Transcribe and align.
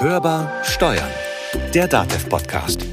Hörbar 0.00 0.52
Steuern, 0.64 1.10
der 1.74 1.88
DATEV-Podcast. 1.88 2.86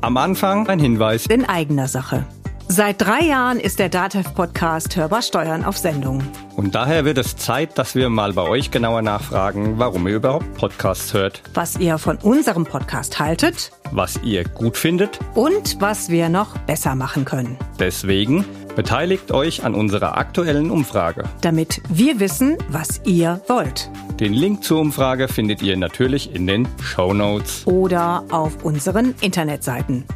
Am 0.00 0.16
Anfang 0.16 0.66
ein 0.68 0.78
Hinweis. 0.78 1.26
In 1.26 1.44
eigener 1.44 1.86
Sache. 1.88 2.24
Seit 2.68 3.02
drei 3.02 3.20
Jahren 3.22 3.58
ist 3.60 3.78
der 3.78 3.88
DATEV-Podcast 3.88 4.96
Hörbar 4.96 5.22
Steuern 5.22 5.64
auf 5.64 5.76
Sendung. 5.76 6.22
Und 6.56 6.74
daher 6.74 7.04
wird 7.04 7.18
es 7.18 7.36
Zeit, 7.36 7.76
dass 7.78 7.94
wir 7.94 8.08
mal 8.08 8.32
bei 8.32 8.42
euch 8.48 8.70
genauer 8.70 9.02
nachfragen, 9.02 9.78
warum 9.78 10.06
ihr 10.06 10.16
überhaupt 10.16 10.54
Podcasts 10.54 11.12
hört, 11.12 11.42
Was 11.54 11.76
ihr 11.78 11.98
von 11.98 12.16
unserem 12.18 12.64
Podcast 12.64 13.18
haltet 13.18 13.72
was 13.92 14.20
ihr 14.22 14.44
gut 14.44 14.76
findet. 14.76 15.18
und 15.34 15.80
was 15.80 16.10
wir 16.10 16.28
noch 16.28 16.56
besser 16.58 16.94
machen 16.94 17.24
können. 17.24 17.56
Deswegen 17.80 18.44
beteiligt 18.80 19.30
euch 19.30 19.62
an 19.62 19.74
unserer 19.74 20.16
aktuellen 20.16 20.70
Umfrage. 20.70 21.24
Damit 21.42 21.82
wir 21.90 22.18
wissen, 22.18 22.56
was 22.70 23.02
ihr 23.04 23.42
wollt. 23.46 23.90
Den 24.18 24.32
Link 24.32 24.64
zur 24.64 24.80
Umfrage 24.80 25.28
findet 25.28 25.60
ihr 25.60 25.76
natürlich 25.76 26.34
in 26.34 26.46
den 26.46 26.66
Show 26.82 27.12
Notes. 27.12 27.66
Oder 27.66 28.24
auf 28.30 28.64
unseren 28.64 29.14
Internetseiten. 29.20 30.06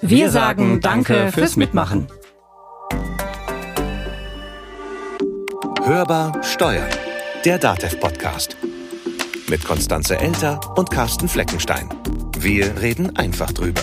Wir, 0.00 0.30
sagen 0.30 0.80
Danke 0.80 1.32
fürs 1.32 1.56
Mitmachen. 1.56 2.06
Hörbar 5.82 6.42
Steuern, 6.42 6.88
der 7.44 7.58
DATEV-Podcast. 7.58 8.56
Mit 9.50 9.66
Konstanze 9.66 10.18
Elter 10.18 10.60
und 10.78 10.90
Carsten 10.90 11.28
Fleckenstein. 11.28 11.90
Wir 12.38 12.80
reden 12.80 13.16
einfach 13.16 13.52
drüber. 13.52 13.82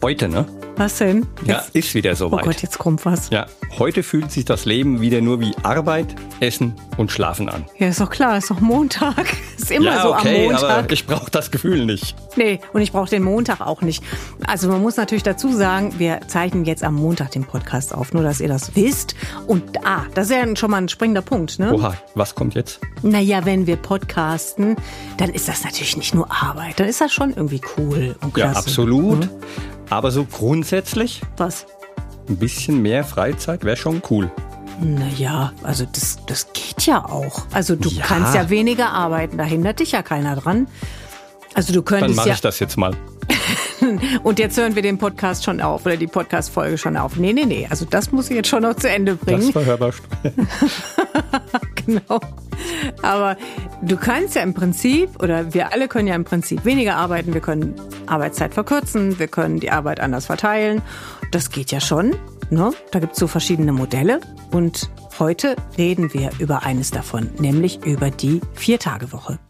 Heute, 0.00 0.28
ne? 0.28 0.46
Was 0.76 0.98
denn? 0.98 1.26
Ja, 1.44 1.62
Jetzt, 1.72 1.74
ist 1.76 1.94
wieder 1.94 2.12
oh 2.12 2.16
soweit. 2.16 2.44
Gott, 2.44 2.62
jetzt 2.62 2.78
kommt 2.78 3.04
was. 3.04 3.30
Ja, 3.30 3.46
heute 3.78 4.02
fühlt 4.02 4.32
sich 4.32 4.44
das 4.44 4.64
Leben 4.64 5.00
wieder 5.00 5.20
nur 5.20 5.40
wie 5.40 5.54
Arbeit, 5.62 6.14
Essen 6.40 6.74
und 6.96 7.12
Schlafen 7.12 7.48
an. 7.48 7.64
Ja, 7.78 7.88
ist 7.88 8.00
doch 8.00 8.10
klar, 8.10 8.38
ist 8.38 8.50
doch 8.50 8.60
Montag. 8.60 9.24
Ist 9.64 9.70
immer 9.70 9.86
ja, 9.86 10.02
so 10.02 10.14
okay, 10.14 10.36
am 10.46 10.52
Montag. 10.52 10.70
aber 10.78 10.92
ich 10.92 11.06
brauche 11.06 11.30
das 11.30 11.50
Gefühl 11.50 11.86
nicht. 11.86 12.14
Nee, 12.36 12.60
und 12.72 12.82
ich 12.82 12.92
brauche 12.92 13.08
den 13.10 13.22
Montag 13.22 13.60
auch 13.60 13.80
nicht. 13.80 14.02
Also 14.46 14.68
man 14.68 14.82
muss 14.82 14.96
natürlich 14.96 15.22
dazu 15.22 15.52
sagen, 15.52 15.94
wir 15.98 16.20
zeichnen 16.28 16.64
jetzt 16.64 16.84
am 16.84 16.94
Montag 16.94 17.30
den 17.30 17.44
Podcast 17.44 17.94
auf, 17.94 18.12
nur 18.12 18.22
dass 18.22 18.40
ihr 18.40 18.48
das 18.48 18.76
wisst. 18.76 19.14
Und 19.46 19.84
ah, 19.86 20.02
das 20.14 20.26
ist 20.30 20.36
ja 20.36 20.56
schon 20.56 20.70
mal 20.70 20.78
ein 20.78 20.88
springender 20.88 21.22
Punkt, 21.22 21.58
ne? 21.58 21.72
Oha, 21.72 21.94
was 22.14 22.34
kommt 22.34 22.54
jetzt? 22.54 22.80
Naja, 23.02 23.44
wenn 23.44 23.66
wir 23.66 23.76
podcasten, 23.76 24.76
dann 25.16 25.30
ist 25.30 25.48
das 25.48 25.64
natürlich 25.64 25.96
nicht 25.96 26.14
nur 26.14 26.30
Arbeit, 26.30 26.78
dann 26.80 26.88
ist 26.88 27.00
das 27.00 27.12
schon 27.12 27.30
irgendwie 27.34 27.60
cool 27.78 28.16
und 28.22 28.36
Ja, 28.36 28.50
klasse. 28.50 28.58
absolut. 28.58 29.20
Mhm. 29.24 29.30
Aber 29.90 30.10
so 30.10 30.24
grundsätzlich, 30.24 31.20
Was? 31.36 31.66
ein 32.28 32.36
bisschen 32.36 32.80
mehr 32.80 33.04
Freizeit 33.04 33.64
wäre 33.64 33.76
schon 33.76 34.02
cool. 34.10 34.30
Naja, 34.80 35.52
also 35.62 35.86
das, 35.90 36.18
das 36.26 36.48
geht 36.52 36.86
ja 36.86 37.04
auch. 37.04 37.46
Also 37.52 37.76
du 37.76 37.88
Ja. 37.88 38.04
kannst 38.04 38.34
ja 38.34 38.50
weniger 38.50 38.90
arbeiten, 38.92 39.38
da 39.38 39.44
hindert 39.44 39.80
dich 39.80 39.92
ja 39.92 40.02
keiner 40.02 40.36
dran. 40.36 40.66
Also 41.54 41.72
du 41.72 41.80
Dann 41.82 42.00
könntest 42.00 42.16
mache 42.16 42.28
ja. 42.30 42.34
ich 42.34 42.40
das 42.40 42.58
jetzt 42.58 42.76
mal. 42.76 42.96
Und 44.22 44.38
jetzt 44.38 44.56
hören 44.58 44.74
wir 44.74 44.82
den 44.82 44.98
Podcast 44.98 45.44
schon 45.44 45.60
auf 45.60 45.84
oder 45.86 45.96
die 45.96 46.06
Podcast-Folge 46.06 46.78
schon 46.78 46.96
auf. 46.96 47.16
Nee, 47.16 47.32
nee, 47.32 47.44
nee. 47.44 47.66
Also 47.70 47.84
das 47.88 48.12
muss 48.12 48.30
ich 48.30 48.36
jetzt 48.36 48.48
schon 48.48 48.62
noch 48.62 48.74
zu 48.74 48.88
Ende 48.88 49.14
bringen. 49.14 49.46
Das 49.46 49.54
war 49.54 49.64
hörbar. 49.64 49.92
genau. 51.86 52.20
Aber 53.02 53.36
du 53.82 53.96
kannst 53.96 54.34
ja 54.34 54.42
im 54.42 54.54
Prinzip, 54.54 55.22
oder 55.22 55.54
wir 55.54 55.72
alle 55.72 55.88
können 55.88 56.08
ja 56.08 56.14
im 56.14 56.24
Prinzip 56.24 56.64
weniger 56.64 56.96
arbeiten. 56.96 57.34
Wir 57.34 57.40
können 57.40 57.74
Arbeitszeit 58.06 58.54
verkürzen, 58.54 59.18
wir 59.18 59.28
können 59.28 59.60
die 59.60 59.70
Arbeit 59.70 60.00
anders 60.00 60.26
verteilen. 60.26 60.82
Das 61.30 61.50
geht 61.50 61.70
ja 61.72 61.80
schon. 61.80 62.14
Ne? 62.54 62.70
Da 62.92 63.00
gibt 63.00 63.14
es 63.14 63.18
so 63.18 63.26
verschiedene 63.26 63.72
Modelle. 63.72 64.20
Und 64.52 64.88
heute 65.18 65.56
reden 65.76 66.14
wir 66.14 66.30
über 66.38 66.62
eines 66.62 66.92
davon, 66.92 67.28
nämlich 67.38 67.84
über 67.84 68.10
die 68.12 68.40
Viertagewoche. 68.54 69.40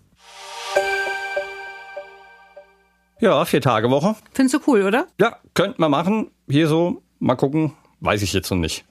Ja, 3.20 3.44
vier 3.44 3.60
Tage 3.60 3.90
Woche. 3.90 4.16
Findest 4.32 4.54
du 4.54 4.70
cool, 4.70 4.82
oder? 4.84 5.06
Ja, 5.20 5.36
könnte 5.52 5.80
man 5.82 5.90
machen. 5.90 6.30
Hier 6.48 6.66
so, 6.66 7.02
mal 7.18 7.36
gucken, 7.36 7.74
weiß 8.00 8.22
ich 8.22 8.32
jetzt 8.32 8.50
noch 8.50 8.56
nicht. 8.56 8.86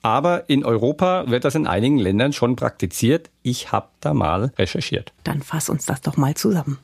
Aber 0.00 0.48
in 0.48 0.64
Europa 0.64 1.26
wird 1.28 1.44
das 1.44 1.54
in 1.54 1.66
einigen 1.66 1.98
Ländern 1.98 2.32
schon 2.32 2.56
praktiziert. 2.56 3.28
Ich 3.42 3.70
habe 3.70 3.88
da 4.00 4.14
mal 4.14 4.52
recherchiert. 4.58 5.12
Dann 5.24 5.42
fass 5.42 5.68
uns 5.68 5.84
das 5.84 6.00
doch 6.00 6.16
mal 6.16 6.34
zusammen. 6.34 6.78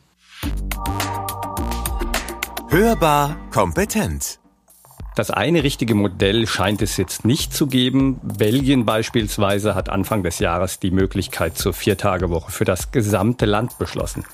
Hörbar 2.68 3.36
kompetent. 3.50 4.38
Das 5.18 5.32
eine 5.32 5.64
richtige 5.64 5.96
Modell 5.96 6.46
scheint 6.46 6.80
es 6.80 6.96
jetzt 6.96 7.24
nicht 7.24 7.52
zu 7.52 7.66
geben. 7.66 8.20
Belgien 8.22 8.84
beispielsweise 8.84 9.74
hat 9.74 9.88
Anfang 9.88 10.22
des 10.22 10.38
Jahres 10.38 10.78
die 10.78 10.92
Möglichkeit 10.92 11.58
zur 11.58 11.72
Viertagewoche 11.72 12.52
für 12.52 12.64
das 12.64 12.92
gesamte 12.92 13.44
Land 13.44 13.80
beschlossen. 13.80 14.24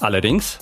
Allerdings, 0.00 0.58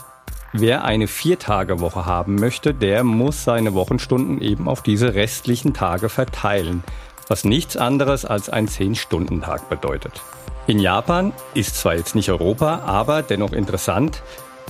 wer 0.52 0.84
eine 0.84 1.08
Viertagewoche 1.08 2.06
haben 2.06 2.36
möchte, 2.36 2.74
der 2.74 3.02
muss 3.02 3.42
seine 3.42 3.74
Wochenstunden 3.74 4.40
eben 4.40 4.68
auf 4.68 4.84
diese 4.84 5.14
restlichen 5.14 5.74
Tage 5.74 6.10
verteilen, 6.10 6.84
was 7.26 7.42
nichts 7.42 7.76
anderes 7.76 8.24
als 8.24 8.48
ein 8.48 8.68
10-Stunden-Tag 8.68 9.68
bedeutet. 9.68 10.22
In 10.68 10.78
Japan 10.78 11.32
ist 11.54 11.74
zwar 11.74 11.96
jetzt 11.96 12.14
nicht 12.14 12.30
Europa, 12.30 12.82
aber 12.86 13.22
dennoch 13.22 13.52
interessant, 13.52 14.22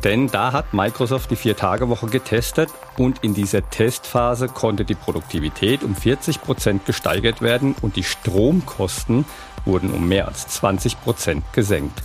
denn 0.04 0.28
da 0.28 0.52
hat 0.52 0.74
Microsoft 0.74 1.30
die 1.30 1.36
Vier-Tage-Woche 1.36 2.06
getestet 2.06 2.70
und 2.98 3.24
in 3.24 3.34
dieser 3.34 3.68
Testphase 3.68 4.48
konnte 4.48 4.84
die 4.84 4.94
Produktivität 4.94 5.82
um 5.82 5.94
40 5.94 6.42
Prozent 6.42 6.86
gesteigert 6.86 7.42
werden 7.42 7.74
und 7.82 7.96
die 7.96 8.04
Stromkosten 8.04 9.24
wurden 9.64 9.90
um 9.90 10.06
mehr 10.08 10.28
als 10.28 10.46
20 10.48 11.00
Prozent 11.00 11.44
gesenkt. 11.52 12.02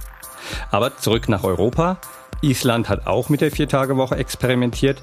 Aber 0.72 0.98
zurück 0.98 1.30
nach 1.30 1.44
Europa. 1.44 1.98
Island 2.42 2.90
hat 2.90 3.06
auch 3.06 3.30
mit 3.30 3.42
der 3.42 3.52
Vier-Tage-Woche 3.52 4.16
experimentiert. 4.16 5.00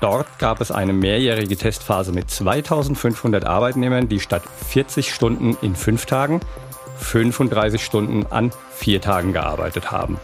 Dort 0.00 0.26
gab 0.40 0.60
es 0.60 0.72
eine 0.72 0.92
mehrjährige 0.92 1.56
Testphase 1.56 2.10
mit 2.10 2.30
2500 2.30 3.44
Arbeitnehmern, 3.44 4.08
die 4.08 4.18
statt 4.18 4.42
40 4.68 5.14
Stunden 5.14 5.56
in 5.62 5.76
fünf 5.76 6.06
Tagen 6.06 6.40
35 7.00 7.82
Stunden 7.84 8.26
an 8.30 8.50
vier 8.72 9.00
Tagen 9.00 9.32
gearbeitet 9.32 9.90
haben. 9.90 10.18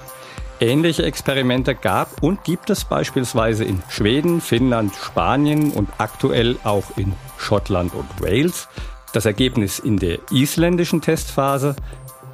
Ähnliche 0.61 1.03
Experimente 1.03 1.75
gab 1.75 2.22
und 2.22 2.43
gibt 2.44 2.71
es 2.71 2.84
beispielsweise 2.84 3.65
in 3.65 3.83
Schweden, 3.91 4.41
Finnland, 4.41 4.94
Spanien 4.94 5.72
und 5.72 5.89
aktuell 5.99 6.56
auch 6.65 6.97
in 6.97 7.12
Schottland 7.37 7.94
und 7.94 8.09
Wales. 8.22 8.69
Das 9.12 9.27
Ergebnis 9.27 9.78
in 9.78 9.99
der 9.99 10.19
isländischen 10.31 11.03
Testphase, 11.03 11.77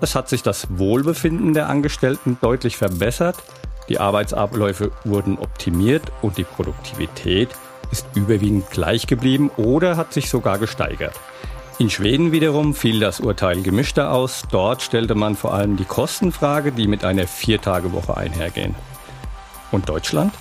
es 0.01 0.15
hat 0.15 0.29
sich 0.29 0.43
das 0.43 0.79
Wohlbefinden 0.79 1.53
der 1.53 1.69
Angestellten 1.69 2.39
deutlich 2.41 2.77
verbessert, 2.77 3.37
die 3.89 3.99
Arbeitsabläufe 3.99 4.93
wurden 5.05 5.39
optimiert 5.39 6.13
und 6.23 6.39
die 6.39 6.45
Produktivität 6.45 7.51
ist 7.91 8.07
überwiegend 8.15 8.71
gleich 8.71 9.07
geblieben 9.07 9.51
oder 9.57 9.97
hat 9.97 10.13
sich 10.13 10.31
sogar 10.31 10.59
gesteigert. 10.59 11.19
In 11.83 11.91
Schweden 11.91 12.31
wiederum 12.31 12.75
fiel 12.77 13.01
das 13.01 13.19
Urteil 13.19 13.61
gemischter 13.61 14.13
aus. 14.13 14.45
Dort 14.53 14.83
stellte 14.83 15.17
man 15.17 15.35
vor 15.35 15.53
allem 15.53 15.77
die 15.77 15.85
Kostenfrage, 15.85 16.71
die 16.71 16.87
mit 16.87 17.05
einer 17.05 17.27
Viertagewoche 17.27 18.17
einhergehen. 18.17 18.77
Und 19.73 19.89
Deutschland? 19.89 20.33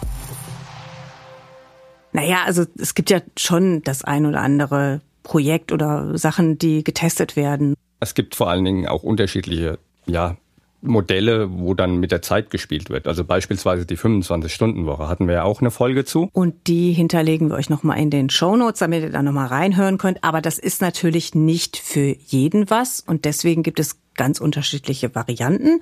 Naja, 2.11 2.43
also 2.45 2.65
es 2.77 2.93
gibt 2.93 3.09
ja 3.09 3.21
schon 3.39 3.81
das 3.81 4.03
ein 4.03 4.27
oder 4.27 4.39
andere 4.39 5.01
Projekt 5.23 5.71
oder 5.71 6.15
Sachen, 6.15 6.59
die 6.59 6.83
getestet 6.83 7.35
werden. 7.35 7.73
Es 7.99 8.13
gibt 8.13 8.35
vor 8.35 8.51
allen 8.51 8.63
Dingen 8.63 8.87
auch 8.87 9.01
unterschiedliche 9.01 9.79
ja, 10.05 10.37
Modelle, 10.81 11.49
wo 11.51 11.73
dann 11.73 11.97
mit 11.97 12.11
der 12.11 12.21
Zeit 12.21 12.49
gespielt 12.49 12.89
wird. 12.89 13.07
Also 13.07 13.23
beispielsweise 13.23 13.85
die 13.85 13.97
25-Stunden-Woche 13.97 15.07
hatten 15.07 15.27
wir 15.27 15.35
ja 15.35 15.43
auch 15.43 15.61
eine 15.61 15.71
Folge 15.71 16.05
zu. 16.05 16.29
Und 16.33 16.67
die 16.67 16.91
hinterlegen 16.91 17.49
wir 17.49 17.55
euch 17.55 17.69
nochmal 17.69 17.99
in 17.99 18.09
den 18.09 18.29
Shownotes, 18.29 18.79
damit 18.79 19.03
ihr 19.03 19.09
da 19.09 19.21
nochmal 19.21 19.47
reinhören 19.47 19.97
könnt. 19.97 20.23
Aber 20.23 20.41
das 20.41 20.57
ist 20.59 20.81
natürlich 20.81 21.35
nicht 21.35 21.77
für 21.77 22.15
jeden 22.27 22.69
was. 22.69 23.01
Und 23.01 23.25
deswegen 23.25 23.63
gibt 23.63 23.79
es 23.79 23.99
ganz 24.15 24.39
unterschiedliche 24.39 25.13
Varianten. 25.13 25.81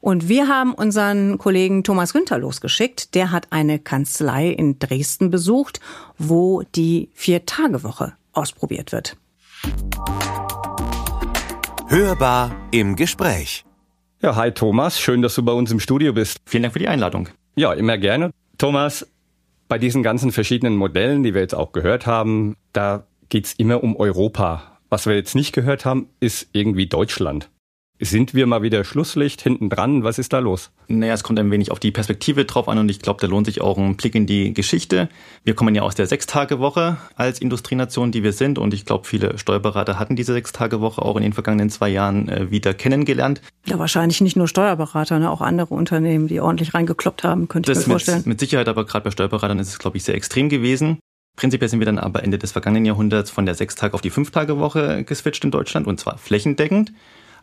Und 0.00 0.28
wir 0.28 0.46
haben 0.48 0.72
unseren 0.74 1.38
Kollegen 1.38 1.82
Thomas 1.82 2.12
Günther 2.12 2.38
losgeschickt. 2.38 3.14
Der 3.14 3.32
hat 3.32 3.48
eine 3.50 3.78
Kanzlei 3.78 4.48
in 4.48 4.78
Dresden 4.78 5.30
besucht, 5.30 5.80
wo 6.18 6.62
die 6.74 7.10
Vier-Tage-Woche 7.14 8.12
ausprobiert 8.32 8.92
wird. 8.92 9.16
Hörbar 11.88 12.54
im 12.70 12.94
Gespräch. 12.94 13.64
Ja, 14.22 14.34
hi 14.34 14.50
Thomas, 14.50 14.98
schön, 14.98 15.20
dass 15.20 15.34
du 15.34 15.42
bei 15.42 15.52
uns 15.52 15.70
im 15.70 15.78
Studio 15.78 16.14
bist. 16.14 16.38
Vielen 16.46 16.62
Dank 16.62 16.72
für 16.72 16.78
die 16.78 16.88
Einladung. 16.88 17.28
Ja, 17.54 17.74
immer 17.74 17.98
gerne. 17.98 18.30
Thomas, 18.56 19.06
bei 19.68 19.76
diesen 19.76 20.02
ganzen 20.02 20.32
verschiedenen 20.32 20.74
Modellen, 20.74 21.22
die 21.22 21.34
wir 21.34 21.42
jetzt 21.42 21.54
auch 21.54 21.72
gehört 21.72 22.06
haben, 22.06 22.56
da 22.72 23.06
geht's 23.28 23.52
immer 23.52 23.84
um 23.84 23.94
Europa. 23.94 24.78
Was 24.88 25.06
wir 25.06 25.14
jetzt 25.14 25.34
nicht 25.34 25.52
gehört 25.52 25.84
haben, 25.84 26.08
ist 26.18 26.48
irgendwie 26.52 26.86
Deutschland. 26.86 27.50
Sind 27.98 28.34
wir 28.34 28.46
mal 28.46 28.60
wieder 28.60 28.84
Schlusslicht 28.84 29.40
hinten 29.40 29.70
dran? 29.70 30.04
Was 30.04 30.18
ist 30.18 30.34
da 30.34 30.38
los? 30.38 30.70
Naja, 30.86 31.14
es 31.14 31.24
kommt 31.24 31.38
ein 31.38 31.50
wenig 31.50 31.70
auf 31.70 31.80
die 31.80 31.90
Perspektive 31.90 32.44
drauf 32.44 32.68
an 32.68 32.76
und 32.76 32.90
ich 32.90 33.00
glaube, 33.00 33.22
da 33.22 33.26
lohnt 33.26 33.46
sich 33.46 33.62
auch 33.62 33.78
ein 33.78 33.96
Blick 33.96 34.14
in 34.14 34.26
die 34.26 34.52
Geschichte. 34.52 35.08
Wir 35.44 35.54
kommen 35.54 35.74
ja 35.74 35.80
aus 35.80 35.94
der 35.94 36.06
Sechstagewoche 36.06 36.98
als 37.14 37.40
Industrienation, 37.40 38.12
die 38.12 38.22
wir 38.22 38.34
sind 38.34 38.58
und 38.58 38.74
ich 38.74 38.84
glaube, 38.84 39.06
viele 39.06 39.38
Steuerberater 39.38 39.98
hatten 39.98 40.14
diese 40.14 40.34
Sechstagewoche 40.34 41.00
auch 41.00 41.16
in 41.16 41.22
den 41.22 41.32
vergangenen 41.32 41.70
zwei 41.70 41.88
Jahren 41.88 42.28
äh, 42.28 42.50
wieder 42.50 42.74
kennengelernt. 42.74 43.40
Ja, 43.64 43.78
wahrscheinlich 43.78 44.20
nicht 44.20 44.36
nur 44.36 44.46
Steuerberater, 44.46 45.18
ne? 45.18 45.30
auch 45.30 45.40
andere 45.40 45.72
Unternehmen, 45.72 46.28
die 46.28 46.40
ordentlich 46.40 46.74
reingekloppt 46.74 47.24
haben, 47.24 47.48
könnte 47.48 47.72
ich 47.72 47.78
das 47.78 47.86
mir 47.86 47.92
vorstellen. 47.92 48.18
Mit, 48.18 48.26
mit 48.26 48.40
Sicherheit, 48.40 48.68
aber 48.68 48.84
gerade 48.84 49.04
bei 49.04 49.10
Steuerberatern 49.10 49.58
ist 49.58 49.68
es, 49.68 49.78
glaube 49.78 49.96
ich, 49.96 50.04
sehr 50.04 50.14
extrem 50.14 50.50
gewesen. 50.50 50.98
Prinzipiell 51.36 51.70
sind 51.70 51.78
wir 51.80 51.86
dann 51.86 51.98
aber 51.98 52.22
Ende 52.22 52.38
des 52.38 52.52
vergangenen 52.52 52.84
Jahrhunderts 52.84 53.30
von 53.30 53.46
der 53.46 53.54
Sechstag- 53.54 53.94
auf 53.94 54.02
die 54.02 54.10
Fünftagewoche 54.10 55.04
geswitcht 55.04 55.44
in 55.44 55.50
Deutschland 55.50 55.86
und 55.86 55.98
zwar 55.98 56.18
flächendeckend. 56.18 56.92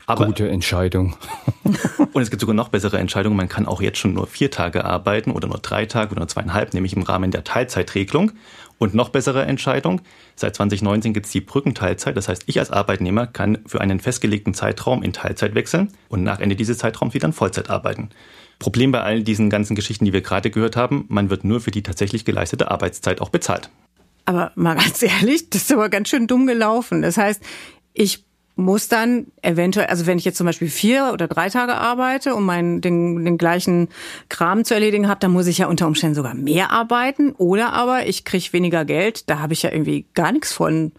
Aber 0.06 0.26
Gute 0.26 0.50
Entscheidung. 0.50 1.16
und 2.14 2.22
es 2.22 2.30
gibt 2.30 2.42
sogar 2.42 2.54
noch 2.54 2.70
bessere 2.70 2.98
Entscheidungen. 2.98 3.38
Man 3.38 3.48
kann 3.48 3.66
auch 3.66 3.82
jetzt 3.82 4.00
schon 4.00 4.14
nur 4.14 4.28
vier 4.28 4.52
Tage 4.52 4.84
arbeiten 4.84 5.32
oder 5.32 5.48
nur 5.48 5.60
drei 5.60 5.86
Tage 5.86 6.12
oder 6.12 6.20
nur 6.20 6.28
zweieinhalb, 6.28 6.74
nämlich 6.74 6.94
im 6.94 7.04
Rahmen 7.04 7.32
der 7.32 7.44
Teilzeitregelung. 7.44 8.34
Und 8.80 8.94
noch 8.94 9.10
bessere 9.10 9.46
Entscheidung, 9.46 10.02
seit 10.36 10.56
2019 10.56 11.14
gibt 11.14 11.28
es 11.28 11.32
die 11.32 11.40
Brückenteilzeit. 11.40 12.18
Das 12.18 12.28
heißt, 12.28 12.44
ich 12.48 12.60
als 12.60 12.72
Arbeitnehmer 12.72 13.28
kann 13.28 13.60
für 13.66 13.80
einen 13.80 14.00
festgelegten 14.00 14.54
Zeitraum 14.54 15.04
in 15.04 15.14
Teilzeit 15.14 15.56
wechseln 15.56 15.94
und 16.10 16.24
nach 16.24 16.40
Ende 16.40 16.56
dieses 16.56 16.80
Zeitraums 16.80 17.14
wieder 17.14 17.28
in 17.28 17.34
Vollzeit 17.34 17.70
arbeiten. 17.70 18.10
Problem 18.60 18.92
bei 18.92 19.02
all 19.02 19.24
diesen 19.24 19.50
ganzen 19.50 19.76
Geschichten, 19.76 20.06
die 20.06 20.14
wir 20.14 20.22
gerade 20.22 20.50
gehört 20.50 20.76
haben, 20.76 21.06
man 21.08 21.30
wird 21.30 21.44
nur 21.44 21.62
für 21.62 21.72
die 21.72 21.84
tatsächlich 21.84 22.26
geleistete 22.26 22.72
Arbeitszeit 22.72 23.22
auch 23.22 23.30
bezahlt. 23.30 23.70
Aber 24.26 24.52
mal 24.56 24.76
ganz 24.78 25.02
ehrlich, 25.02 25.50
das 25.50 25.64
ist 25.64 25.72
aber 25.72 25.90
ganz 25.90 26.10
schön 26.10 26.28
dumm 26.28 26.48
gelaufen. 26.48 27.02
Das 27.02 27.18
heißt, 27.18 27.42
ich 27.94 28.26
muss 28.56 28.88
dann 28.88 29.28
eventuell, 29.42 29.88
also 29.88 30.06
wenn 30.06 30.18
ich 30.18 30.26
jetzt 30.26 30.38
zum 30.38 30.46
Beispiel 30.46 30.70
vier 30.70 31.10
oder 31.12 31.28
drei 31.28 31.50
Tage 31.50 31.76
arbeite, 31.76 32.36
um 32.36 32.46
meinen 32.46 32.82
den, 32.82 33.26
den 33.26 33.38
gleichen 33.38 33.90
Kram 34.30 34.64
zu 34.64 34.74
erledigen 34.74 35.08
habe, 35.08 35.20
dann 35.20 35.32
muss 35.32 35.48
ich 35.48 35.60
ja 35.60 35.68
unter 35.68 35.88
Umständen 35.88 36.16
sogar 36.16 36.36
mehr 36.36 36.72
arbeiten. 36.72 37.32
Oder 37.34 37.74
aber 37.74 38.06
ich 38.08 38.26
kriege 38.26 38.54
weniger 38.54 38.86
Geld, 38.86 39.30
da 39.30 39.40
habe 39.40 39.54
ich 39.54 39.64
ja 39.64 39.72
irgendwie 39.72 40.06
gar 40.14 40.32
nichts 40.32 40.54
von. 40.54 40.92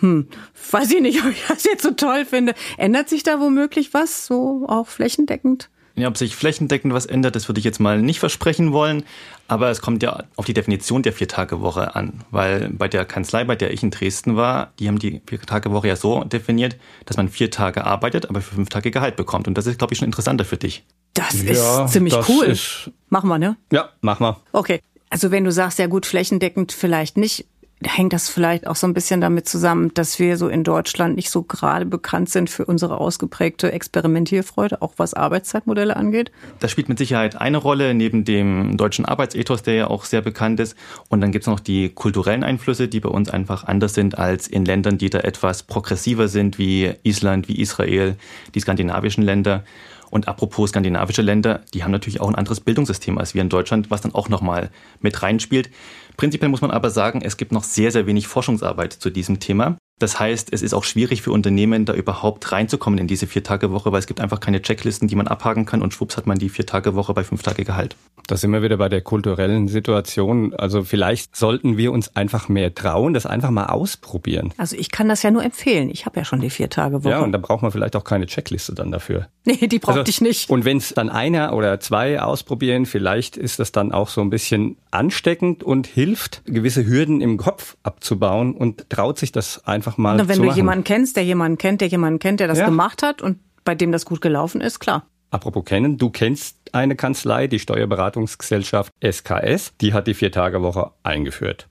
Hm, 0.00 0.26
weiß 0.70 0.90
ich 0.92 1.00
nicht, 1.00 1.20
ob 1.24 1.30
ich 1.30 1.44
das 1.48 1.64
jetzt 1.64 1.82
so 1.82 1.92
toll 1.92 2.24
finde. 2.24 2.54
Ändert 2.76 3.08
sich 3.08 3.22
da 3.22 3.40
womöglich 3.40 3.94
was, 3.94 4.26
so 4.26 4.64
auch 4.68 4.88
flächendeckend? 4.88 5.70
Ja, 5.94 6.08
ob 6.08 6.16
sich 6.16 6.36
flächendeckend 6.36 6.94
was 6.94 7.06
ändert, 7.06 7.36
das 7.36 7.48
würde 7.48 7.58
ich 7.58 7.64
jetzt 7.64 7.78
mal 7.78 8.00
nicht 8.00 8.18
versprechen 8.18 8.72
wollen. 8.72 9.04
Aber 9.46 9.70
es 9.70 9.82
kommt 9.82 10.02
ja 10.02 10.24
auf 10.36 10.46
die 10.46 10.54
Definition 10.54 11.02
der 11.02 11.12
Vier-Tage-Woche 11.12 11.94
an. 11.94 12.24
Weil 12.30 12.70
bei 12.70 12.88
der 12.88 13.04
Kanzlei, 13.04 13.44
bei 13.44 13.56
der 13.56 13.72
ich 13.72 13.82
in 13.82 13.90
Dresden 13.90 14.36
war, 14.36 14.72
die 14.78 14.88
haben 14.88 14.98
die 14.98 15.20
Vier-Tage-Woche 15.26 15.88
ja 15.88 15.96
so 15.96 16.24
definiert, 16.24 16.76
dass 17.04 17.16
man 17.16 17.28
vier 17.28 17.50
Tage 17.50 17.84
arbeitet, 17.84 18.28
aber 18.30 18.40
für 18.40 18.54
fünf 18.54 18.70
Tage 18.70 18.90
Gehalt 18.90 19.16
bekommt. 19.16 19.48
Und 19.48 19.58
das 19.58 19.66
ist, 19.66 19.78
glaube 19.78 19.92
ich, 19.92 19.98
schon 19.98 20.06
interessanter 20.06 20.44
für 20.44 20.56
dich. 20.56 20.84
Das 21.14 21.42
ja, 21.42 21.84
ist 21.84 21.92
ziemlich 21.92 22.14
das 22.14 22.28
cool. 22.28 22.46
Ist 22.46 22.90
machen 23.10 23.28
wir, 23.28 23.38
ne? 23.38 23.56
Ja, 23.70 23.90
machen 24.00 24.24
wir. 24.24 24.40
Okay. 24.52 24.80
Also 25.10 25.30
wenn 25.30 25.44
du 25.44 25.52
sagst, 25.52 25.78
ja 25.78 25.88
gut, 25.88 26.06
flächendeckend 26.06 26.72
vielleicht 26.72 27.18
nicht, 27.18 27.44
hängt 27.84 28.12
das 28.12 28.28
vielleicht 28.28 28.66
auch 28.66 28.76
so 28.76 28.86
ein 28.86 28.94
bisschen 28.94 29.20
damit 29.20 29.48
zusammen, 29.48 29.92
dass 29.94 30.18
wir 30.18 30.36
so 30.36 30.48
in 30.48 30.64
Deutschland 30.64 31.16
nicht 31.16 31.30
so 31.30 31.42
gerade 31.42 31.86
bekannt 31.86 32.28
sind 32.28 32.50
für 32.50 32.64
unsere 32.64 32.98
ausgeprägte 32.98 33.72
Experimentierfreude, 33.72 34.82
auch 34.82 34.94
was 34.96 35.14
Arbeitszeitmodelle 35.14 35.96
angeht? 35.96 36.30
Das 36.60 36.70
spielt 36.70 36.88
mit 36.88 36.98
Sicherheit 36.98 37.40
eine 37.40 37.58
Rolle, 37.58 37.94
neben 37.94 38.24
dem 38.24 38.76
deutschen 38.76 39.04
Arbeitsethos, 39.04 39.62
der 39.62 39.74
ja 39.74 39.86
auch 39.88 40.04
sehr 40.04 40.22
bekannt 40.22 40.60
ist. 40.60 40.76
Und 41.08 41.20
dann 41.20 41.32
gibt 41.32 41.44
es 41.44 41.48
noch 41.48 41.60
die 41.60 41.90
kulturellen 41.90 42.44
Einflüsse, 42.44 42.88
die 42.88 43.00
bei 43.00 43.08
uns 43.08 43.28
einfach 43.28 43.64
anders 43.64 43.94
sind 43.94 44.18
als 44.18 44.48
in 44.48 44.64
Ländern, 44.64 44.98
die 44.98 45.10
da 45.10 45.20
etwas 45.20 45.62
progressiver 45.62 46.28
sind, 46.28 46.58
wie 46.58 46.92
Island, 47.02 47.48
wie 47.48 47.60
Israel, 47.60 48.16
die 48.54 48.60
skandinavischen 48.60 49.22
Länder. 49.22 49.64
Und 50.12 50.28
apropos 50.28 50.68
skandinavische 50.68 51.22
Länder, 51.22 51.62
die 51.72 51.84
haben 51.84 51.90
natürlich 51.90 52.20
auch 52.20 52.28
ein 52.28 52.34
anderes 52.34 52.60
Bildungssystem 52.60 53.16
als 53.16 53.32
wir 53.32 53.40
in 53.40 53.48
Deutschland, 53.48 53.90
was 53.90 54.02
dann 54.02 54.14
auch 54.14 54.28
nochmal 54.28 54.68
mit 55.00 55.22
reinspielt. 55.22 55.70
Prinzipiell 56.16 56.48
muss 56.48 56.60
man 56.60 56.70
aber 56.70 56.90
sagen, 56.90 57.20
es 57.22 57.36
gibt 57.36 57.52
noch 57.52 57.64
sehr, 57.64 57.90
sehr 57.90 58.06
wenig 58.06 58.26
Forschungsarbeit 58.26 58.92
zu 58.92 59.10
diesem 59.10 59.40
Thema. 59.40 59.76
Das 60.02 60.18
heißt, 60.18 60.52
es 60.52 60.62
ist 60.62 60.74
auch 60.74 60.82
schwierig 60.82 61.22
für 61.22 61.30
Unternehmen, 61.30 61.84
da 61.84 61.94
überhaupt 61.94 62.50
reinzukommen 62.50 62.98
in 62.98 63.06
diese 63.06 63.28
Vier-Tage-Woche, 63.28 63.92
weil 63.92 64.00
es 64.00 64.08
gibt 64.08 64.20
einfach 64.20 64.40
keine 64.40 64.60
Checklisten, 64.60 65.06
die 65.06 65.14
man 65.14 65.28
abhaken 65.28 65.64
kann 65.64 65.80
und 65.80 65.94
schwupps 65.94 66.16
hat 66.16 66.26
man 66.26 66.38
die 66.38 66.48
Vier-Tage-Woche 66.48 67.14
bei 67.14 67.22
fünf 67.22 67.42
Tage 67.42 67.64
Gehalt. 67.64 67.94
Da 68.26 68.36
sind 68.36 68.50
wir 68.50 68.62
wieder 68.62 68.78
bei 68.78 68.88
der 68.88 69.00
kulturellen 69.00 69.68
Situation. 69.68 70.54
Also 70.54 70.82
vielleicht 70.82 71.36
sollten 71.36 71.76
wir 71.76 71.92
uns 71.92 72.16
einfach 72.16 72.48
mehr 72.48 72.74
trauen, 72.74 73.14
das 73.14 73.26
einfach 73.26 73.50
mal 73.50 73.66
ausprobieren. 73.66 74.52
Also 74.56 74.76
ich 74.76 74.90
kann 74.90 75.08
das 75.08 75.22
ja 75.22 75.30
nur 75.30 75.44
empfehlen. 75.44 75.88
Ich 75.88 76.04
habe 76.04 76.18
ja 76.18 76.24
schon 76.24 76.40
die 76.40 76.50
Vier-Tage-Woche. 76.50 77.10
Ja, 77.10 77.20
und 77.20 77.30
da 77.30 77.38
braucht 77.38 77.62
man 77.62 77.70
vielleicht 77.70 77.94
auch 77.94 78.04
keine 78.04 78.26
Checkliste 78.26 78.74
dann 78.74 78.90
dafür. 78.90 79.28
Nee, 79.44 79.66
die 79.66 79.80
brauchte 79.80 80.00
also, 80.00 80.10
ich 80.10 80.20
nicht. 80.20 80.50
Und 80.50 80.64
wenn 80.64 80.76
es 80.76 80.94
dann 80.94 81.10
einer 81.10 81.52
oder 81.52 81.80
zwei 81.80 82.20
ausprobieren, 82.20 82.86
vielleicht 82.86 83.36
ist 83.36 83.58
das 83.58 83.72
dann 83.72 83.90
auch 83.90 84.08
so 84.08 84.20
ein 84.20 84.30
bisschen 84.30 84.76
ansteckend 84.92 85.62
und 85.62 85.86
hilft, 85.86 86.42
gewisse 86.44 86.86
Hürden 86.86 87.20
im 87.20 87.36
Kopf 87.36 87.76
abzubauen 87.82 88.54
und 88.54 88.88
traut 88.90 89.18
sich 89.18 89.32
das 89.32 89.66
einfach 89.66 89.98
mal 89.98 90.16
Na, 90.16 90.28
wenn 90.28 90.36
zu 90.36 90.42
du 90.42 90.52
jemanden 90.52 90.84
kennst, 90.84 91.16
der 91.16 91.24
jemanden 91.24 91.58
kennt, 91.58 91.80
der 91.80 91.88
jemanden 91.88 92.18
kennt, 92.18 92.40
der 92.40 92.48
das 92.48 92.58
ja. 92.58 92.66
gemacht 92.66 93.02
hat 93.02 93.22
und 93.22 93.38
bei 93.64 93.74
dem 93.74 93.92
das 93.92 94.04
gut 94.04 94.20
gelaufen 94.20 94.60
ist, 94.60 94.78
klar. 94.78 95.06
Apropos 95.30 95.64
kennen, 95.64 95.96
du 95.96 96.10
kennst 96.10 96.58
eine 96.72 96.94
Kanzlei, 96.94 97.46
die 97.46 97.58
Steuerberatungsgesellschaft 97.58 98.92
SKS, 99.02 99.72
die 99.80 99.94
hat 99.94 100.06
die 100.06 100.14
Vier-Tage-Woche 100.14 100.90
eingeführt. 101.02 101.68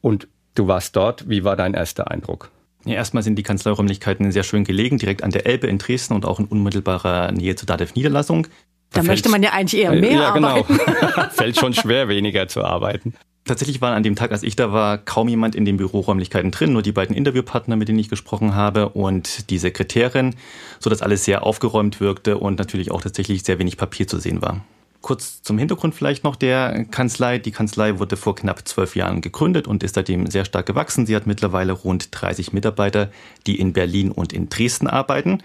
Und 0.00 0.26
du 0.54 0.66
warst 0.66 0.96
dort, 0.96 1.28
wie 1.28 1.44
war 1.44 1.54
dein 1.56 1.74
erster 1.74 2.10
Eindruck? 2.10 2.50
Ja, 2.84 2.94
erstmal 2.94 3.22
sind 3.22 3.36
die 3.36 3.42
Kanzleiräumlichkeiten 3.42 4.32
sehr 4.32 4.42
schön 4.42 4.64
gelegen, 4.64 4.98
direkt 4.98 5.22
an 5.22 5.30
der 5.30 5.46
Elbe 5.46 5.66
in 5.66 5.78
Dresden 5.78 6.14
und 6.14 6.24
auch 6.24 6.40
in 6.40 6.46
unmittelbarer 6.46 7.30
Nähe 7.30 7.54
zur 7.54 7.66
DATEV-Niederlassung. 7.66 8.46
Da, 8.92 9.00
da 9.00 9.06
möchte 9.06 9.28
man 9.28 9.42
ja 9.42 9.50
eigentlich 9.50 9.82
eher 9.82 9.92
mehr 9.92 10.12
ja, 10.12 10.30
genau. 10.30 10.48
arbeiten. 10.48 10.78
Fällt 11.32 11.58
schon 11.58 11.74
schwer, 11.74 12.08
weniger 12.08 12.48
zu 12.48 12.64
arbeiten. 12.64 13.14
Tatsächlich 13.44 13.80
war 13.80 13.94
an 13.94 14.02
dem 14.02 14.16
Tag, 14.16 14.32
als 14.32 14.42
ich 14.42 14.54
da 14.54 14.72
war, 14.72 14.98
kaum 14.98 15.28
jemand 15.28 15.54
in 15.54 15.64
den 15.64 15.76
Büroräumlichkeiten 15.76 16.50
drin, 16.50 16.72
nur 16.72 16.82
die 16.82 16.92
beiden 16.92 17.16
Interviewpartner, 17.16 17.76
mit 17.76 17.88
denen 17.88 17.98
ich 17.98 18.08
gesprochen 18.08 18.54
habe 18.54 18.90
und 18.90 19.50
die 19.50 19.58
Sekretärin, 19.58 20.34
so 20.78 20.90
dass 20.90 21.02
alles 21.02 21.24
sehr 21.24 21.44
aufgeräumt 21.44 22.00
wirkte 22.00 22.38
und 22.38 22.58
natürlich 22.58 22.90
auch 22.90 23.00
tatsächlich 23.00 23.42
sehr 23.42 23.58
wenig 23.58 23.76
Papier 23.76 24.06
zu 24.06 24.18
sehen 24.18 24.42
war. 24.42 24.60
Kurz 25.00 25.42
zum 25.42 25.56
Hintergrund 25.56 25.94
vielleicht 25.94 26.24
noch 26.24 26.36
der 26.36 26.84
Kanzlei. 26.84 27.38
Die 27.38 27.52
Kanzlei 27.52 27.98
wurde 27.98 28.18
vor 28.18 28.34
knapp 28.34 28.68
zwölf 28.68 28.94
Jahren 28.94 29.22
gegründet 29.22 29.66
und 29.66 29.82
ist 29.82 29.94
seitdem 29.94 30.26
sehr 30.26 30.44
stark 30.44 30.66
gewachsen. 30.66 31.06
Sie 31.06 31.16
hat 31.16 31.26
mittlerweile 31.26 31.72
rund 31.72 32.08
30 32.10 32.52
Mitarbeiter, 32.52 33.10
die 33.46 33.58
in 33.58 33.72
Berlin 33.72 34.12
und 34.12 34.34
in 34.34 34.50
Dresden 34.50 34.86
arbeiten. 34.86 35.42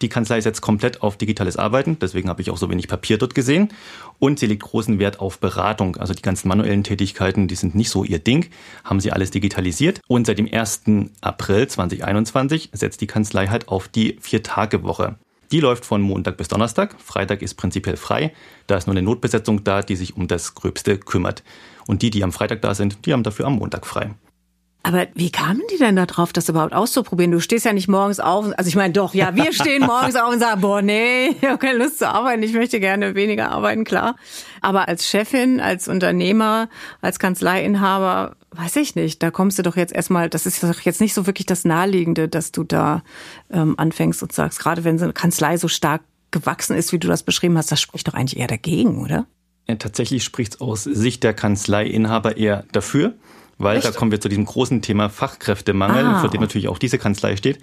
Die 0.00 0.08
Kanzlei 0.08 0.40
setzt 0.40 0.60
komplett 0.60 1.02
auf 1.02 1.16
digitales 1.16 1.56
Arbeiten, 1.56 1.98
deswegen 1.98 2.28
habe 2.28 2.40
ich 2.40 2.50
auch 2.50 2.56
so 2.56 2.70
wenig 2.70 2.88
Papier 2.88 3.18
dort 3.18 3.34
gesehen. 3.34 3.68
Und 4.18 4.38
sie 4.38 4.46
legt 4.46 4.62
großen 4.62 4.98
Wert 4.98 5.20
auf 5.20 5.38
Beratung. 5.38 5.96
Also 5.96 6.14
die 6.14 6.22
ganzen 6.22 6.48
manuellen 6.48 6.84
Tätigkeiten, 6.84 7.48
die 7.48 7.54
sind 7.54 7.74
nicht 7.74 7.90
so 7.90 8.04
ihr 8.04 8.18
Ding, 8.18 8.46
haben 8.84 9.00
sie 9.00 9.12
alles 9.12 9.30
digitalisiert. 9.30 10.00
Und 10.06 10.26
seit 10.26 10.38
dem 10.38 10.48
1. 10.52 10.82
April 11.20 11.66
2021 11.66 12.70
setzt 12.72 13.00
die 13.00 13.06
Kanzlei 13.06 13.48
halt 13.48 13.68
auf 13.68 13.88
die 13.88 14.18
Vier-Tage-Woche. 14.20 15.16
Die 15.50 15.60
läuft 15.60 15.86
von 15.86 16.02
Montag 16.02 16.36
bis 16.36 16.48
Donnerstag. 16.48 16.94
Freitag 17.00 17.40
ist 17.40 17.54
prinzipiell 17.54 17.96
frei. 17.96 18.32
Da 18.66 18.76
ist 18.76 18.86
nur 18.86 18.94
eine 18.94 19.02
Notbesetzung 19.02 19.64
da, 19.64 19.82
die 19.82 19.96
sich 19.96 20.14
um 20.14 20.28
das 20.28 20.54
Gröbste 20.54 20.98
kümmert. 20.98 21.42
Und 21.86 22.02
die, 22.02 22.10
die 22.10 22.22
am 22.22 22.32
Freitag 22.32 22.60
da 22.60 22.74
sind, 22.74 23.06
die 23.06 23.14
haben 23.14 23.22
dafür 23.22 23.46
am 23.46 23.56
Montag 23.56 23.86
frei. 23.86 24.10
Aber 24.84 25.06
wie 25.14 25.30
kamen 25.30 25.60
die 25.72 25.76
denn 25.76 25.96
da 25.96 26.06
drauf, 26.06 26.32
das 26.32 26.48
überhaupt 26.48 26.72
auszuprobieren? 26.72 27.32
Du 27.32 27.40
stehst 27.40 27.64
ja 27.64 27.72
nicht 27.72 27.88
morgens 27.88 28.20
auf, 28.20 28.46
also 28.56 28.68
ich 28.68 28.76
meine 28.76 28.92
doch, 28.92 29.12
ja, 29.12 29.34
wir 29.34 29.52
stehen 29.52 29.82
morgens 29.86 30.14
auf 30.16 30.32
und 30.32 30.38
sagen, 30.38 30.60
boah, 30.60 30.80
nee, 30.82 31.28
ich 31.28 31.44
habe 31.44 31.58
keine 31.58 31.78
Lust 31.78 31.98
zu 31.98 32.08
arbeiten, 32.08 32.42
ich 32.42 32.52
möchte 32.52 32.78
gerne 32.78 33.14
weniger 33.14 33.50
arbeiten, 33.50 33.84
klar. 33.84 34.16
Aber 34.60 34.88
als 34.88 35.06
Chefin, 35.06 35.60
als 35.60 35.88
Unternehmer, 35.88 36.68
als 37.00 37.18
Kanzleiinhaber, 37.18 38.36
weiß 38.52 38.76
ich 38.76 38.94
nicht, 38.94 39.22
da 39.22 39.30
kommst 39.30 39.58
du 39.58 39.62
doch 39.62 39.76
jetzt 39.76 39.92
erstmal, 39.92 40.30
das 40.30 40.46
ist 40.46 40.62
doch 40.62 40.80
jetzt 40.80 41.00
nicht 41.00 41.12
so 41.12 41.26
wirklich 41.26 41.46
das 41.46 41.64
Naheliegende, 41.64 42.28
dass 42.28 42.52
du 42.52 42.62
da 42.62 43.02
ähm, 43.50 43.74
anfängst 43.78 44.22
und 44.22 44.32
sagst, 44.32 44.60
gerade 44.60 44.84
wenn 44.84 44.98
so 44.98 45.04
eine 45.04 45.12
Kanzlei 45.12 45.56
so 45.56 45.68
stark 45.68 46.02
gewachsen 46.30 46.76
ist, 46.76 46.92
wie 46.92 46.98
du 46.98 47.08
das 47.08 47.24
beschrieben 47.24 47.58
hast, 47.58 47.72
das 47.72 47.80
spricht 47.80 48.08
doch 48.08 48.14
eigentlich 48.14 48.38
eher 48.38 48.46
dagegen, 48.46 49.02
oder? 49.02 49.26
Ja, 49.68 49.74
tatsächlich 49.74 50.24
spricht 50.24 50.54
es 50.54 50.60
aus 50.60 50.84
Sicht 50.84 51.24
der 51.24 51.34
Kanzleiinhaber 51.34 52.36
eher 52.36 52.64
dafür 52.72 53.14
weil 53.58 53.76
Echt? 53.76 53.86
da 53.86 53.90
kommen 53.90 54.10
wir 54.12 54.20
zu 54.20 54.28
diesem 54.28 54.44
großen 54.44 54.82
Thema 54.82 55.08
Fachkräftemangel, 55.10 56.04
ah. 56.04 56.20
für 56.20 56.28
den 56.28 56.40
natürlich 56.40 56.68
auch 56.68 56.78
diese 56.78 56.96
Kanzlei 56.96 57.36
steht. 57.36 57.58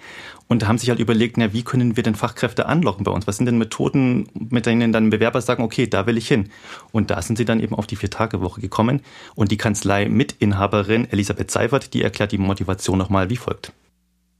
Und 0.46 0.62
da 0.62 0.68
haben 0.68 0.78
sich 0.78 0.90
halt 0.90 1.00
überlegt, 1.00 1.38
na, 1.38 1.52
wie 1.52 1.62
können 1.62 1.96
wir 1.96 2.02
denn 2.02 2.14
Fachkräfte 2.14 2.66
anlocken 2.66 3.04
bei 3.04 3.10
uns? 3.10 3.26
Was 3.26 3.38
sind 3.38 3.46
denn 3.46 3.58
Methoden, 3.58 4.28
mit 4.34 4.66
denen 4.66 4.92
dann 4.92 5.10
Bewerber 5.10 5.40
sagen, 5.40 5.62
okay, 5.62 5.86
da 5.86 6.06
will 6.06 6.18
ich 6.18 6.28
hin? 6.28 6.50
Und 6.92 7.10
da 7.10 7.20
sind 7.22 7.36
sie 7.36 7.44
dann 7.44 7.60
eben 7.60 7.74
auf 7.74 7.86
die 7.86 7.96
Vier-Tage-Woche 7.96 8.60
gekommen. 8.60 9.00
Und 9.34 9.50
die 9.50 9.56
Kanzlei 9.56 10.08
Mitinhaberin 10.08 11.10
Elisabeth 11.10 11.50
Seifert, 11.50 11.94
die 11.94 12.02
erklärt 12.02 12.32
die 12.32 12.38
Motivation 12.38 12.98
nochmal 12.98 13.30
wie 13.30 13.36
folgt. 13.36 13.72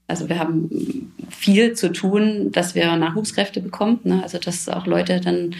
Also 0.07 0.29
wir 0.29 0.39
haben 0.39 1.11
viel 1.29 1.73
zu 1.73 1.91
tun, 1.91 2.51
dass 2.51 2.75
wir 2.75 2.95
Nachwuchskräfte 2.95 3.59
bekommen. 3.59 3.99
Ne? 4.03 4.21
Also 4.23 4.37
dass 4.37 4.69
auch 4.69 4.85
Leute 4.85 5.19
dann 5.19 5.55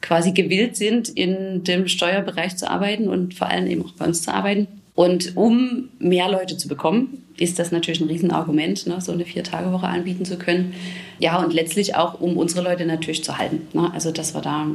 quasi 0.00 0.32
gewillt 0.32 0.76
sind, 0.76 1.08
in 1.08 1.64
dem 1.64 1.88
Steuerbereich 1.88 2.56
zu 2.56 2.68
arbeiten 2.68 3.08
und 3.08 3.34
vor 3.34 3.48
allem 3.48 3.66
eben 3.66 3.84
auch 3.84 3.92
bei 3.92 4.06
uns 4.06 4.22
zu 4.22 4.32
arbeiten. 4.34 4.66
Und 4.94 5.36
um 5.36 5.88
mehr 5.98 6.30
Leute 6.30 6.58
zu 6.58 6.68
bekommen, 6.68 7.24
ist 7.38 7.58
das 7.58 7.72
natürlich 7.72 8.02
ein 8.02 8.08
Riesenargument, 8.08 8.86
ne, 8.86 9.00
so 9.00 9.12
eine 9.12 9.24
Vier-Tage-Woche 9.24 9.86
anbieten 9.86 10.26
zu 10.26 10.36
können. 10.36 10.74
Ja, 11.18 11.42
und 11.42 11.54
letztlich 11.54 11.94
auch, 11.96 12.20
um 12.20 12.36
unsere 12.36 12.62
Leute 12.62 12.84
natürlich 12.84 13.24
zu 13.24 13.38
halten. 13.38 13.66
Ne? 13.72 13.90
Also, 13.94 14.10
dass 14.10 14.34
wir 14.34 14.42
da 14.42 14.66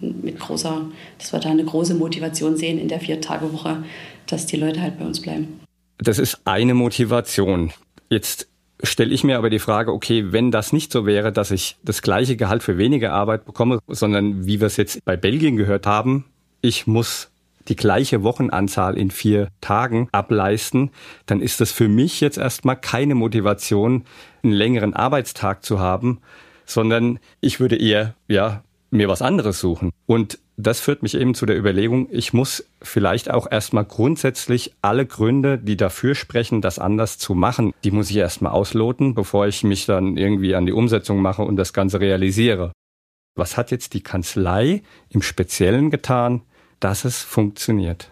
mit 0.00 0.38
großer, 0.38 0.82
dass 1.18 1.32
wir 1.32 1.40
da 1.40 1.50
eine 1.50 1.64
große 1.64 1.94
Motivation 1.94 2.56
sehen 2.56 2.78
in 2.78 2.88
der 2.88 3.00
Vier-Tage-Woche, 3.00 3.82
dass 4.26 4.44
die 4.44 4.56
Leute 4.56 4.82
halt 4.82 4.98
bei 4.98 5.06
uns 5.06 5.20
bleiben. 5.20 5.60
Das 5.96 6.18
ist 6.18 6.40
eine 6.44 6.74
Motivation. 6.74 7.72
Jetzt 8.10 8.48
stelle 8.82 9.14
ich 9.14 9.24
mir 9.24 9.38
aber 9.38 9.48
die 9.48 9.58
Frage, 9.58 9.92
okay, 9.92 10.32
wenn 10.32 10.50
das 10.50 10.72
nicht 10.74 10.92
so 10.92 11.06
wäre, 11.06 11.32
dass 11.32 11.50
ich 11.50 11.76
das 11.82 12.02
gleiche 12.02 12.36
Gehalt 12.36 12.62
für 12.62 12.76
weniger 12.76 13.12
Arbeit 13.12 13.46
bekomme, 13.46 13.78
sondern 13.88 14.46
wie 14.46 14.60
wir 14.60 14.66
es 14.66 14.76
jetzt 14.76 15.02
bei 15.04 15.16
Belgien 15.16 15.56
gehört 15.56 15.86
haben, 15.86 16.26
ich 16.60 16.86
muss 16.86 17.31
die 17.68 17.76
gleiche 17.76 18.22
Wochenanzahl 18.22 18.96
in 18.96 19.10
vier 19.10 19.48
Tagen 19.60 20.08
ableisten, 20.12 20.90
dann 21.26 21.40
ist 21.40 21.60
das 21.60 21.72
für 21.72 21.88
mich 21.88 22.20
jetzt 22.20 22.38
erstmal 22.38 22.76
keine 22.76 23.14
Motivation, 23.14 24.04
einen 24.42 24.52
längeren 24.52 24.94
Arbeitstag 24.94 25.64
zu 25.64 25.78
haben, 25.80 26.20
sondern 26.64 27.18
ich 27.40 27.60
würde 27.60 27.76
eher, 27.76 28.14
ja, 28.28 28.62
mir 28.90 29.08
was 29.08 29.22
anderes 29.22 29.58
suchen. 29.58 29.90
Und 30.06 30.38
das 30.56 30.80
führt 30.80 31.02
mich 31.02 31.14
eben 31.14 31.34
zu 31.34 31.46
der 31.46 31.58
Überlegung, 31.58 32.08
ich 32.10 32.32
muss 32.32 32.64
vielleicht 32.82 33.30
auch 33.30 33.50
erstmal 33.50 33.84
grundsätzlich 33.84 34.74
alle 34.82 35.06
Gründe, 35.06 35.58
die 35.58 35.76
dafür 35.76 36.14
sprechen, 36.14 36.60
das 36.60 36.78
anders 36.78 37.18
zu 37.18 37.34
machen, 37.34 37.72
die 37.84 37.90
muss 37.90 38.10
ich 38.10 38.16
erstmal 38.16 38.52
ausloten, 38.52 39.14
bevor 39.14 39.46
ich 39.46 39.64
mich 39.64 39.86
dann 39.86 40.16
irgendwie 40.16 40.54
an 40.54 40.66
die 40.66 40.72
Umsetzung 40.72 41.22
mache 41.22 41.42
und 41.42 41.56
das 41.56 41.72
Ganze 41.72 42.00
realisiere. 42.00 42.72
Was 43.34 43.56
hat 43.56 43.70
jetzt 43.70 43.94
die 43.94 44.02
Kanzlei 44.02 44.82
im 45.08 45.22
Speziellen 45.22 45.90
getan, 45.90 46.42
dass 46.82 47.04
es 47.04 47.22
funktioniert? 47.22 48.08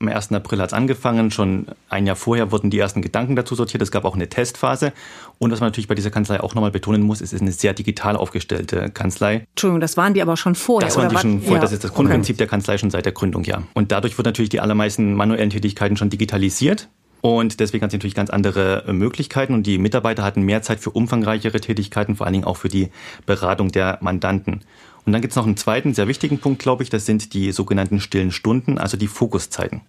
Am 0.00 0.06
1. 0.06 0.30
April 0.32 0.60
hat 0.60 0.68
es 0.68 0.72
angefangen, 0.72 1.32
schon 1.32 1.66
ein 1.88 2.06
Jahr 2.06 2.14
vorher 2.14 2.52
wurden 2.52 2.70
die 2.70 2.78
ersten 2.78 3.02
Gedanken 3.02 3.34
dazu 3.34 3.56
sortiert. 3.56 3.82
Es 3.82 3.90
gab 3.90 4.04
auch 4.04 4.14
eine 4.14 4.28
Testphase. 4.28 4.92
Und 5.38 5.50
was 5.50 5.58
man 5.58 5.68
natürlich 5.68 5.88
bei 5.88 5.96
dieser 5.96 6.10
Kanzlei 6.10 6.40
auch 6.40 6.54
nochmal 6.54 6.70
betonen 6.70 7.02
muss, 7.02 7.20
es 7.20 7.32
ist 7.32 7.40
eine 7.40 7.50
sehr 7.50 7.74
digital 7.74 8.16
aufgestellte 8.16 8.90
Kanzlei. 8.90 9.46
Entschuldigung, 9.50 9.80
das 9.80 9.96
waren 9.96 10.14
die 10.14 10.22
aber 10.22 10.36
schon 10.36 10.54
vorher. 10.54 10.86
Das 10.88 10.96
waren 10.96 11.08
die 11.08 11.16
schon 11.16 11.40
vorher. 11.40 11.56
Ja. 11.56 11.60
Das 11.60 11.72
ist 11.72 11.82
das 11.82 11.92
Grundprinzip 11.92 12.34
okay. 12.34 12.38
der 12.38 12.46
Kanzlei 12.46 12.78
schon 12.78 12.90
seit 12.90 13.06
der 13.06 13.12
Gründung, 13.12 13.42
ja. 13.42 13.64
Und 13.74 13.90
dadurch 13.90 14.16
wird 14.16 14.26
natürlich 14.26 14.50
die 14.50 14.60
allermeisten 14.60 15.14
manuellen 15.14 15.50
Tätigkeiten 15.50 15.96
schon 15.96 16.10
digitalisiert. 16.10 16.88
Und 17.20 17.58
deswegen 17.58 17.82
hat 17.82 17.90
es 17.90 17.94
natürlich 17.94 18.14
ganz 18.14 18.30
andere 18.30 18.84
äh, 18.86 18.92
Möglichkeiten 18.92 19.54
und 19.54 19.66
die 19.66 19.78
Mitarbeiter 19.78 20.22
hatten 20.22 20.42
mehr 20.42 20.62
Zeit 20.62 20.78
für 20.78 20.90
umfangreichere 20.90 21.60
Tätigkeiten, 21.60 22.14
vor 22.14 22.26
allen 22.26 22.34
Dingen 22.34 22.44
auch 22.44 22.56
für 22.56 22.68
die 22.68 22.90
Beratung 23.26 23.72
der 23.72 23.98
Mandanten. 24.00 24.60
Und 25.08 25.12
dann 25.12 25.22
gibt 25.22 25.32
es 25.32 25.36
noch 25.36 25.46
einen 25.46 25.56
zweiten 25.56 25.94
sehr 25.94 26.06
wichtigen 26.06 26.38
Punkt, 26.38 26.60
glaube 26.60 26.82
ich, 26.82 26.90
das 26.90 27.06
sind 27.06 27.32
die 27.32 27.50
sogenannten 27.50 27.98
stillen 27.98 28.30
Stunden, 28.30 28.76
also 28.76 28.98
die 28.98 29.06
Fokuszeiten. 29.06 29.80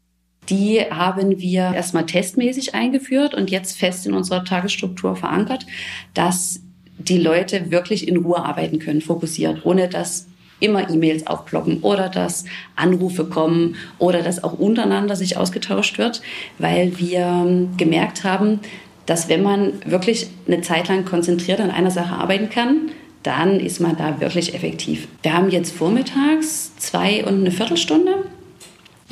Die 0.48 0.80
haben 0.80 1.40
wir 1.40 1.74
erstmal 1.74 2.06
testmäßig 2.06 2.74
eingeführt 2.74 3.34
und 3.34 3.52
jetzt 3.52 3.78
fest 3.78 4.08
in 4.08 4.14
unserer 4.14 4.46
Tagesstruktur 4.46 5.18
verankert, 5.18 5.66
dass 6.14 6.62
die 7.00 7.18
Leute 7.18 7.70
wirklich 7.70 8.08
in 8.08 8.16
Ruhe 8.16 8.38
arbeiten 8.46 8.80
können, 8.80 9.02
fokussiert, 9.02 9.66
ohne 9.66 9.90
dass 9.90 10.28
immer 10.62 10.90
E-Mails 10.90 11.28
aufploppen 11.28 11.82
oder 11.82 12.08
dass 12.08 12.46
Anrufe 12.78 13.26
kommen 13.26 13.76
oder 13.98 14.22
dass 14.22 14.42
auch 14.42 14.54
untereinander 14.54 15.18
sich 15.18 15.36
ausgetauscht 15.36 15.98
wird, 15.98 16.22
weil 16.60 16.98
wir 16.98 17.68
gemerkt 17.76 18.24
haben, 18.24 18.62
dass 19.06 19.28
wenn 19.28 19.44
man 19.44 19.74
wirklich 19.84 20.30
eine 20.48 20.62
Zeit 20.62 20.88
lang 20.88 21.04
konzentriert 21.04 21.60
an 21.60 21.72
einer 21.72 21.92
Sache 21.92 22.14
arbeiten 22.14 22.50
kann, 22.50 22.92
dann 23.24 23.60
ist 23.60 23.80
man 23.80 23.98
da 23.98 24.20
wirklich 24.20 24.54
effektiv. 24.54 25.08
Wir 25.22 25.34
haben 25.34 25.50
jetzt 25.50 25.76
vormittags 25.76 26.76
zwei 26.78 27.26
und 27.26 27.40
eine 27.40 27.52
Viertelstunde 27.52 28.26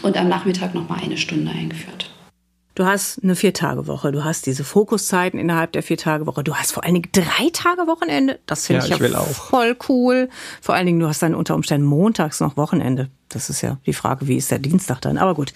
und 0.02 0.18
am 0.18 0.30
Nachmittag 0.30 0.74
noch 0.74 0.88
mal 0.88 1.00
eine 1.02 1.18
Stunde 1.18 1.52
eingeführt. 1.52 2.12
Du 2.78 2.86
hast 2.86 3.24
eine 3.24 3.36
Vier-Tage-Woche, 3.36 4.12
du 4.12 4.24
hast 4.24 4.46
diese 4.46 4.64
Fokuszeiten 4.64 5.40
innerhalb 5.40 5.72
der 5.72 5.82
Vier-Tage-Woche, 5.82 6.44
du 6.44 6.54
hast 6.54 6.74
vor 6.74 6.84
allen 6.84 6.94
Dingen 6.94 7.10
drei 7.12 7.50
Tage 7.52 7.88
Wochenende. 7.88 8.40
Das 8.46 8.68
finde 8.68 8.86
ja, 8.88 8.96
ich, 8.96 9.02
ich 9.02 9.12
ja 9.12 9.20
voll 9.20 9.76
cool. 9.90 10.30
Vor 10.62 10.76
allen 10.76 10.86
Dingen, 10.86 11.00
du 11.00 11.08
hast 11.08 11.24
dann 11.24 11.34
unter 11.34 11.56
Umständen 11.56 11.88
montags 11.88 12.40
noch 12.40 12.56
Wochenende. 12.56 13.10
Das 13.30 13.50
ist 13.50 13.62
ja 13.62 13.80
die 13.88 13.94
Frage, 13.94 14.28
wie 14.28 14.38
ist 14.38 14.52
der 14.52 14.60
Dienstag 14.60 15.02
dann? 15.02 15.18
Aber 15.18 15.34
gut. 15.34 15.54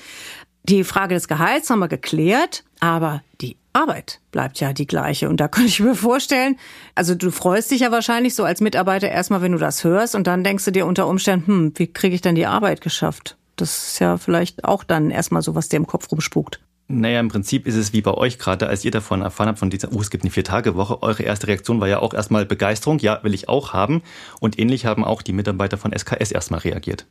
Die 0.63 0.83
Frage 0.83 1.13
des 1.13 1.27
Gehalts 1.27 1.69
haben 1.69 1.77
wir 1.77 1.87
geklärt, 1.87 2.63
aber 2.79 3.21
die 3.39 3.55
Arbeit 3.73 4.19
bleibt 4.31 4.59
ja 4.59 4.73
die 4.73 4.87
gleiche. 4.87 5.29
Und 5.29 5.37
da 5.37 5.47
könnte 5.49 5.69
ich 5.69 5.79
mir 5.79 5.95
vorstellen, 5.95 6.57
also 6.95 7.15
du 7.15 7.31
freust 7.31 7.71
dich 7.71 7.81
ja 7.81 7.91
wahrscheinlich 7.91 8.35
so 8.35 8.43
als 8.43 8.61
Mitarbeiter 8.61 9.09
erstmal, 9.09 9.41
wenn 9.41 9.51
du 9.51 9.57
das 9.57 9.83
hörst 9.83 10.15
und 10.15 10.27
dann 10.27 10.43
denkst 10.43 10.65
du 10.65 10.71
dir 10.71 10.85
unter 10.85 11.07
Umständen, 11.07 11.47
hm, 11.47 11.73
wie 11.75 11.87
kriege 11.87 12.15
ich 12.15 12.21
denn 12.21 12.35
die 12.35 12.45
Arbeit 12.45 12.81
geschafft? 12.81 13.37
Das 13.55 13.89
ist 13.89 13.99
ja 13.99 14.17
vielleicht 14.17 14.63
auch 14.65 14.83
dann 14.83 15.11
erstmal 15.11 15.41
so, 15.41 15.55
was 15.55 15.69
dir 15.69 15.77
im 15.77 15.87
Kopf 15.87 16.11
rumspukt. 16.11 16.61
Naja, 16.87 17.21
im 17.21 17.29
Prinzip 17.29 17.67
ist 17.67 17.75
es 17.75 17.93
wie 17.93 18.01
bei 18.01 18.13
euch 18.13 18.37
gerade, 18.37 18.67
als 18.67 18.83
ihr 18.83 18.91
davon 18.91 19.21
erfahren 19.21 19.47
habt, 19.47 19.59
von 19.59 19.69
dieser, 19.69 19.93
oh, 19.93 20.01
es 20.01 20.09
gibt 20.09 20.25
eine 20.25 20.31
Vier-Tage-Woche. 20.31 21.01
Eure 21.01 21.23
erste 21.23 21.47
Reaktion 21.47 21.79
war 21.79 21.87
ja 21.87 21.99
auch 21.99 22.13
erstmal 22.13 22.45
Begeisterung. 22.45 22.99
Ja, 22.99 23.23
will 23.23 23.33
ich 23.33 23.47
auch 23.47 23.71
haben. 23.71 24.01
Und 24.41 24.59
ähnlich 24.59 24.85
haben 24.85 25.05
auch 25.05 25.21
die 25.21 25.31
Mitarbeiter 25.31 25.77
von 25.77 25.93
SKS 25.97 26.31
erstmal 26.31 26.59
reagiert. 26.59 27.07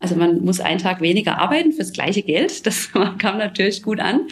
Also 0.00 0.16
man 0.16 0.42
muss 0.42 0.60
einen 0.60 0.78
Tag 0.78 1.00
weniger 1.00 1.38
arbeiten 1.38 1.72
fürs 1.72 1.92
gleiche 1.92 2.22
Geld. 2.22 2.66
Das 2.66 2.90
kam 3.18 3.38
natürlich 3.38 3.82
gut 3.82 4.00
an. 4.00 4.22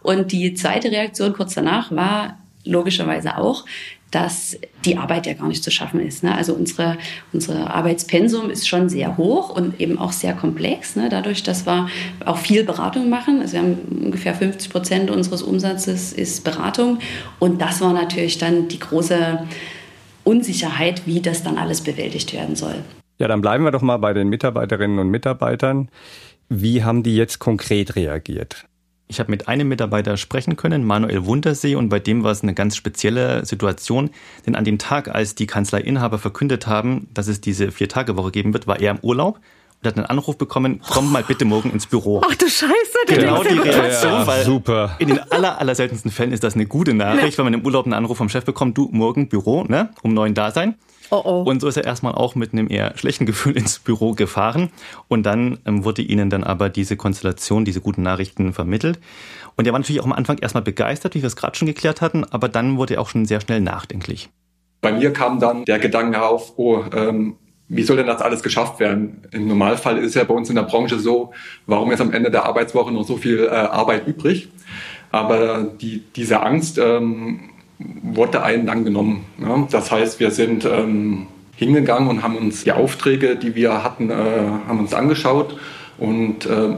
Und 0.00 0.32
die 0.32 0.54
zweite 0.54 0.90
Reaktion 0.90 1.34
kurz 1.34 1.54
danach 1.54 1.92
war 1.92 2.38
logischerweise 2.64 3.36
auch, 3.36 3.64
dass 4.10 4.58
die 4.86 4.96
Arbeit 4.96 5.26
ja 5.26 5.34
gar 5.34 5.48
nicht 5.48 5.62
zu 5.62 5.70
schaffen 5.70 6.00
ist. 6.00 6.24
Ne? 6.24 6.34
Also 6.34 6.54
unsere, 6.54 6.96
unsere 7.32 7.74
Arbeitspensum 7.74 8.48
ist 8.48 8.66
schon 8.66 8.88
sehr 8.88 9.18
hoch 9.18 9.50
und 9.50 9.80
eben 9.80 9.98
auch 9.98 10.12
sehr 10.12 10.32
komplex, 10.32 10.96
ne? 10.96 11.08
dadurch, 11.10 11.42
dass 11.42 11.66
wir 11.66 11.88
auch 12.24 12.38
viel 12.38 12.64
Beratung 12.64 13.10
machen. 13.10 13.40
Also 13.42 13.54
wir 13.54 13.60
haben 13.60 13.78
ungefähr 14.04 14.34
50 14.34 14.70
Prozent 14.70 15.10
unseres 15.10 15.42
Umsatzes 15.42 16.14
ist 16.14 16.42
Beratung 16.42 17.00
und 17.38 17.60
das 17.60 17.82
war 17.82 17.92
natürlich 17.92 18.38
dann 18.38 18.68
die 18.68 18.78
große 18.78 19.46
Unsicherheit, 20.24 21.02
wie 21.06 21.20
das 21.20 21.42
dann 21.42 21.58
alles 21.58 21.82
bewältigt 21.82 22.32
werden 22.32 22.56
soll. 22.56 22.76
Ja, 23.18 23.26
dann 23.26 23.40
bleiben 23.40 23.64
wir 23.64 23.72
doch 23.72 23.82
mal 23.82 23.96
bei 23.96 24.12
den 24.14 24.28
Mitarbeiterinnen 24.28 24.98
und 25.00 25.08
Mitarbeitern. 25.08 25.90
Wie 26.48 26.84
haben 26.84 27.02
die 27.02 27.16
jetzt 27.16 27.40
konkret 27.40 27.96
reagiert? 27.96 28.66
Ich 29.08 29.18
habe 29.18 29.30
mit 29.30 29.48
einem 29.48 29.68
Mitarbeiter 29.68 30.16
sprechen 30.16 30.56
können, 30.56 30.84
Manuel 30.84 31.24
Wundersee, 31.24 31.74
und 31.74 31.88
bei 31.88 31.98
dem 31.98 32.22
war 32.22 32.30
es 32.30 32.42
eine 32.42 32.54
ganz 32.54 32.76
spezielle 32.76 33.44
Situation, 33.44 34.10
denn 34.46 34.54
an 34.54 34.64
dem 34.64 34.78
Tag, 34.78 35.08
als 35.08 35.34
die 35.34 35.46
Kanzleiinhaber 35.46 36.18
verkündet 36.18 36.66
haben, 36.66 37.08
dass 37.14 37.26
es 37.26 37.40
diese 37.40 37.72
Vier-Tage-Woche 37.72 38.30
geben 38.30 38.52
wird, 38.52 38.66
war 38.66 38.78
er 38.78 38.92
im 38.92 38.98
Urlaub 39.00 39.40
und 39.80 39.88
hat 39.88 39.96
einen 39.96 40.06
Anruf 40.06 40.36
bekommen, 40.36 40.80
komm 40.88 41.10
mal 41.10 41.24
bitte 41.24 41.46
morgen 41.46 41.70
ins 41.70 41.86
Büro. 41.86 42.20
Ach 42.24 42.34
du 42.34 42.48
Scheiße, 42.48 42.98
genau 43.06 43.42
die 43.42 43.58
Reaktion, 43.58 44.12
ja, 44.12 44.26
weil 44.26 44.44
super. 44.44 44.96
in 44.98 45.08
den 45.08 45.20
aller, 45.32 45.58
aller 45.58 45.74
seltensten 45.74 46.10
Fällen 46.10 46.32
ist 46.32 46.44
das 46.44 46.54
eine 46.54 46.66
gute 46.66 46.92
Nachricht, 46.92 47.32
ja. 47.32 47.38
wenn 47.38 47.52
man 47.52 47.54
im 47.54 47.64
Urlaub 47.64 47.86
einen 47.86 47.94
Anruf 47.94 48.18
vom 48.18 48.28
Chef 48.28 48.44
bekommt, 48.44 48.76
du 48.76 48.90
morgen 48.92 49.28
Büro, 49.28 49.64
ne, 49.64 49.90
um 50.02 50.12
neun 50.12 50.34
da 50.34 50.50
sein. 50.50 50.74
Oh 51.10 51.22
oh. 51.24 51.42
Und 51.42 51.60
so 51.60 51.68
ist 51.68 51.76
er 51.76 51.84
erstmal 51.84 52.14
auch 52.14 52.34
mit 52.34 52.52
einem 52.52 52.70
eher 52.70 52.96
schlechten 52.96 53.26
Gefühl 53.26 53.56
ins 53.56 53.78
Büro 53.78 54.12
gefahren. 54.12 54.70
Und 55.08 55.24
dann 55.24 55.58
ähm, 55.64 55.84
wurde 55.84 56.02
ihnen 56.02 56.30
dann 56.30 56.44
aber 56.44 56.68
diese 56.68 56.96
Konstellation, 56.96 57.64
diese 57.64 57.80
guten 57.80 58.02
Nachrichten 58.02 58.52
vermittelt. 58.52 58.98
Und 59.56 59.66
er 59.66 59.72
war 59.72 59.80
natürlich 59.80 60.00
auch 60.00 60.06
am 60.06 60.12
Anfang 60.12 60.38
erstmal 60.38 60.62
begeistert, 60.62 61.14
wie 61.14 61.22
wir 61.22 61.26
es 61.26 61.36
gerade 61.36 61.56
schon 61.56 61.66
geklärt 61.66 62.00
hatten, 62.00 62.24
aber 62.24 62.48
dann 62.48 62.76
wurde 62.76 62.94
er 62.94 63.00
auch 63.00 63.08
schon 63.08 63.26
sehr 63.26 63.40
schnell 63.40 63.60
nachdenklich. 63.60 64.30
Bei 64.80 64.92
mir 64.92 65.12
kam 65.12 65.40
dann 65.40 65.64
der 65.64 65.80
Gedanke 65.80 66.22
auf, 66.22 66.52
oh, 66.56 66.84
ähm, 66.94 67.36
wie 67.68 67.82
soll 67.82 67.96
denn 67.96 68.06
das 68.06 68.22
alles 68.22 68.42
geschafft 68.42 68.80
werden? 68.80 69.22
Im 69.32 69.48
Normalfall 69.48 69.98
ist 69.98 70.14
ja 70.14 70.24
bei 70.24 70.34
uns 70.34 70.48
in 70.48 70.54
der 70.54 70.62
Branche 70.62 70.98
so, 70.98 71.32
warum 71.66 71.90
ist 71.90 72.00
am 72.00 72.12
Ende 72.12 72.30
der 72.30 72.44
Arbeitswoche 72.44 72.92
noch 72.92 73.04
so 73.04 73.16
viel 73.16 73.44
äh, 73.44 73.48
Arbeit 73.48 74.06
übrig? 74.06 74.48
Aber 75.10 75.64
die, 75.80 76.04
diese 76.14 76.40
Angst 76.40 76.78
ähm, 76.78 77.50
wurde 77.78 78.42
einen 78.42 78.66
dann 78.66 78.84
genommen. 78.84 79.24
Ja? 79.40 79.66
Das 79.70 79.90
heißt, 79.90 80.20
wir 80.20 80.30
sind 80.30 80.64
ähm, 80.64 81.26
hingegangen 81.56 82.08
und 82.08 82.22
haben 82.22 82.36
uns 82.36 82.64
die 82.64 82.72
Aufträge, 82.72 83.36
die 83.36 83.54
wir 83.54 83.82
hatten, 83.82 84.10
äh, 84.10 84.14
haben 84.14 84.80
uns 84.80 84.94
angeschaut 84.94 85.56
und 85.98 86.46
äh, 86.46 86.76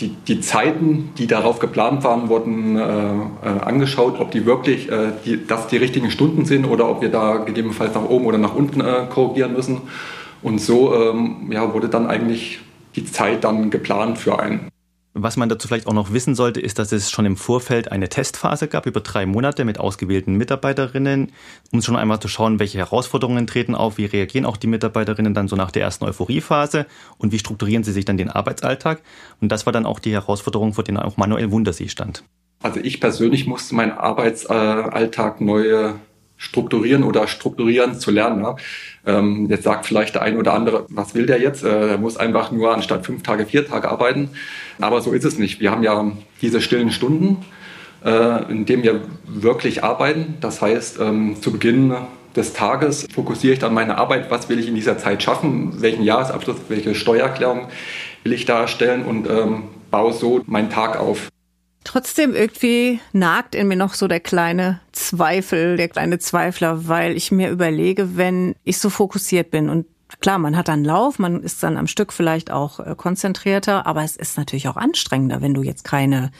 die, 0.00 0.08
die 0.08 0.40
Zeiten, 0.40 1.10
die 1.18 1.26
darauf 1.26 1.60
geplant 1.60 2.02
waren, 2.02 2.28
wurden 2.28 2.76
äh, 2.76 2.80
äh, 2.82 3.60
angeschaut, 3.60 4.18
ob 4.18 4.32
die 4.32 4.44
wirklich, 4.44 4.90
äh, 4.90 5.12
die, 5.24 5.46
dass 5.46 5.68
die 5.68 5.76
richtigen 5.76 6.10
Stunden 6.10 6.44
sind 6.44 6.64
oder 6.64 6.88
ob 6.88 7.00
wir 7.00 7.10
da 7.10 7.36
gegebenenfalls 7.36 7.94
nach 7.94 8.04
oben 8.04 8.26
oder 8.26 8.38
nach 8.38 8.54
unten 8.54 8.80
äh, 8.80 9.06
korrigieren 9.08 9.52
müssen. 9.52 9.82
Und 10.42 10.60
so 10.60 10.94
ähm, 10.94 11.50
ja, 11.50 11.72
wurde 11.72 11.88
dann 11.88 12.06
eigentlich 12.06 12.60
die 12.96 13.04
Zeit 13.04 13.44
dann 13.44 13.70
geplant 13.70 14.18
für 14.18 14.38
einen. 14.38 14.68
Was 15.16 15.36
man 15.36 15.48
dazu 15.48 15.68
vielleicht 15.68 15.86
auch 15.86 15.92
noch 15.92 16.12
wissen 16.12 16.34
sollte, 16.34 16.60
ist, 16.60 16.80
dass 16.80 16.90
es 16.90 17.08
schon 17.08 17.24
im 17.24 17.36
Vorfeld 17.36 17.92
eine 17.92 18.08
Testphase 18.08 18.66
gab 18.66 18.84
über 18.84 19.00
drei 19.00 19.26
Monate 19.26 19.64
mit 19.64 19.78
ausgewählten 19.78 20.34
Mitarbeiterinnen, 20.34 21.30
um 21.70 21.82
schon 21.82 21.94
einmal 21.94 22.18
zu 22.18 22.26
schauen, 22.26 22.58
welche 22.58 22.78
Herausforderungen 22.78 23.46
treten 23.46 23.76
auf, 23.76 23.96
wie 23.96 24.06
reagieren 24.06 24.44
auch 24.44 24.56
die 24.56 24.66
Mitarbeiterinnen 24.66 25.32
dann 25.32 25.46
so 25.46 25.54
nach 25.54 25.70
der 25.70 25.82
ersten 25.82 26.04
Euphoriephase 26.04 26.86
und 27.16 27.30
wie 27.30 27.38
strukturieren 27.38 27.84
sie 27.84 27.92
sich 27.92 28.04
dann 28.04 28.16
den 28.16 28.28
Arbeitsalltag. 28.28 29.02
Und 29.40 29.52
das 29.52 29.66
war 29.66 29.72
dann 29.72 29.86
auch 29.86 30.00
die 30.00 30.12
Herausforderung, 30.12 30.74
vor 30.74 30.82
der 30.82 31.04
auch 31.04 31.16
Manuel 31.16 31.52
Wundersee 31.52 31.88
stand. 31.88 32.24
Also 32.60 32.80
ich 32.80 33.00
persönlich 33.00 33.46
musste 33.46 33.76
meinen 33.76 33.92
Arbeitsalltag 33.92 35.40
neu 35.40 35.92
strukturieren 36.36 37.04
oder 37.04 37.26
strukturieren 37.26 37.98
zu 37.98 38.10
lernen. 38.10 38.42
Ja. 38.42 38.56
Ähm, 39.06 39.48
jetzt 39.50 39.64
sagt 39.64 39.86
vielleicht 39.86 40.14
der 40.14 40.22
ein 40.22 40.36
oder 40.36 40.54
andere, 40.54 40.86
was 40.88 41.14
will 41.14 41.26
der 41.26 41.40
jetzt? 41.40 41.64
Äh, 41.64 41.92
er 41.92 41.98
muss 41.98 42.16
einfach 42.16 42.50
nur 42.50 42.74
anstatt 42.74 43.06
fünf 43.06 43.22
Tage 43.22 43.46
vier 43.46 43.66
Tage 43.66 43.88
arbeiten. 43.88 44.30
Aber 44.80 45.00
so 45.00 45.12
ist 45.12 45.24
es 45.24 45.38
nicht. 45.38 45.60
Wir 45.60 45.70
haben 45.70 45.82
ja 45.82 46.12
diese 46.42 46.60
stillen 46.60 46.90
Stunden. 46.90 47.44
äh, 48.04 48.50
in 48.50 48.66
dem 48.66 48.82
wir 48.82 49.00
wirklich 49.26 49.82
arbeiten. 49.82 50.36
Das 50.40 50.62
heißt, 50.62 51.00
ähm, 51.00 51.36
zu 51.40 51.52
Beginn 51.52 51.94
des 52.36 52.52
Tages 52.52 53.06
fokussiere 53.12 53.54
ich 53.54 53.58
dann 53.58 53.74
meine 53.74 53.96
Arbeit, 53.96 54.30
was 54.30 54.48
will 54.48 54.58
ich 54.58 54.68
in 54.68 54.74
dieser 54.74 54.98
Zeit 54.98 55.22
schaffen, 55.22 55.80
welchen 55.80 56.02
Jahresabschluss, 56.02 56.56
welche 56.68 56.94
Steuererklärung 56.94 57.68
will 58.24 58.32
ich 58.32 58.44
darstellen 58.44 59.04
und 59.04 59.28
ähm, 59.28 59.64
baue 59.90 60.12
so 60.12 60.42
meinen 60.46 60.70
Tag 60.70 60.98
auf. 60.98 61.28
Trotzdem 61.84 62.34
irgendwie 62.34 62.98
nagt 63.12 63.54
in 63.54 63.68
mir 63.68 63.76
noch 63.76 63.94
so 63.94 64.08
der 64.08 64.20
kleine 64.20 64.80
Zweifel, 64.92 65.76
der 65.76 65.88
kleine 65.88 66.18
Zweifler, 66.18 66.88
weil 66.88 67.16
ich 67.16 67.30
mir 67.30 67.50
überlege, 67.50 68.16
wenn 68.16 68.56
ich 68.64 68.78
so 68.78 68.88
fokussiert 68.88 69.50
bin 69.50 69.68
und 69.68 69.86
klar, 70.20 70.38
man 70.38 70.56
hat 70.56 70.68
dann 70.68 70.84
Lauf, 70.84 71.18
man 71.18 71.42
ist 71.42 71.62
dann 71.62 71.76
am 71.76 71.86
Stück 71.86 72.12
vielleicht 72.12 72.50
auch 72.50 72.80
äh, 72.80 72.94
konzentrierter, 72.96 73.86
aber 73.86 74.02
es 74.02 74.16
ist 74.16 74.38
natürlich 74.38 74.68
auch 74.68 74.76
anstrengender, 74.76 75.42
wenn 75.42 75.54
du 75.54 75.62
jetzt 75.62 75.84
keine 75.84 76.30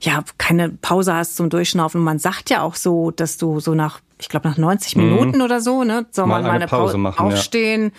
ja, 0.00 0.22
keine 0.38 0.68
Pause 0.68 1.14
hast 1.14 1.36
zum 1.36 1.48
Durchschnaufen. 1.48 2.00
Man 2.00 2.18
sagt 2.18 2.50
ja 2.50 2.62
auch 2.62 2.74
so, 2.74 3.10
dass 3.10 3.38
du 3.38 3.60
so 3.60 3.74
nach, 3.74 4.00
ich 4.20 4.28
glaube, 4.28 4.48
nach 4.48 4.58
90 4.58 4.96
mhm. 4.96 5.04
Minuten 5.04 5.42
oder 5.42 5.60
so, 5.60 5.84
ne, 5.84 6.06
soll 6.10 6.26
mal 6.26 6.42
man 6.42 6.50
mal 6.50 6.56
eine 6.56 6.66
Pause, 6.66 6.98
machen, 6.98 7.26
aufstehen, 7.26 7.84
ja. 7.84 7.90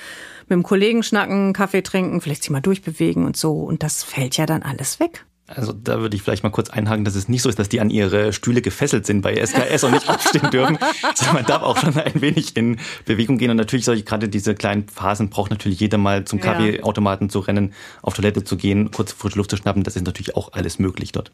mit 0.42 0.52
dem 0.52 0.64
Kollegen 0.64 1.02
schnacken, 1.02 1.54
Kaffee 1.54 1.82
trinken, 1.82 2.22
vielleicht 2.22 2.44
sich 2.44 2.52
mal 2.52 2.62
durchbewegen 2.62 3.26
und 3.26 3.36
so. 3.38 3.54
Und 3.54 3.82
das 3.82 4.04
fällt 4.04 4.38
ja 4.38 4.46
dann 4.46 4.62
alles 4.62 5.00
weg. 5.00 5.26
Also 5.48 5.74
da 5.74 6.00
würde 6.00 6.16
ich 6.16 6.24
vielleicht 6.24 6.44
mal 6.44 6.50
kurz 6.50 6.72
einhaken, 6.72 7.06
dass 7.06 7.14
es 7.14 7.30
nicht 7.30 7.44
so 7.44 7.50
ist, 7.50 7.60
dass 7.60 7.70
die 7.70 7.80
an 7.80 7.92
ihre 7.92 8.34
Stühle 8.34 8.64
gefesselt 8.64 9.06
sind 9.06 9.22
bei 9.22 9.36
SKS 9.36 9.84
und 9.84 9.92
nicht 9.92 10.10
aufstehen 10.10 10.50
dürfen, 10.50 10.80
sondern 11.14 11.36
man 11.36 11.46
darf 11.46 11.62
auch 11.62 11.78
schon 11.78 11.96
ein 11.98 12.20
wenig 12.20 12.58
in 12.58 12.80
Bewegung 13.06 13.38
gehen. 13.38 13.52
Und 13.52 13.58
natürlich 13.58 13.86
solche 13.86 14.04
gerade 14.04 14.28
diese 14.28 14.56
kleinen 14.56 14.88
Phasen 14.88 15.30
braucht 15.30 15.52
natürlich 15.52 15.80
jeder 15.80 16.00
mal 16.00 16.26
zum 16.26 16.40
Kaffeeautomaten 16.40 17.30
zu 17.30 17.40
rennen, 17.40 17.74
auf 18.02 18.16
Toilette 18.16 18.44
zu 18.44 18.58
gehen, 18.58 18.90
kurz 18.90 19.12
frische 19.12 19.38
Luft 19.38 19.52
zu 19.52 19.58
schnappen. 19.58 19.84
Das 19.84 19.96
ist 19.96 20.06
natürlich 20.06 20.36
auch 20.36 20.54
alles 20.54 20.80
möglich 20.80 21.12
dort. 21.12 21.32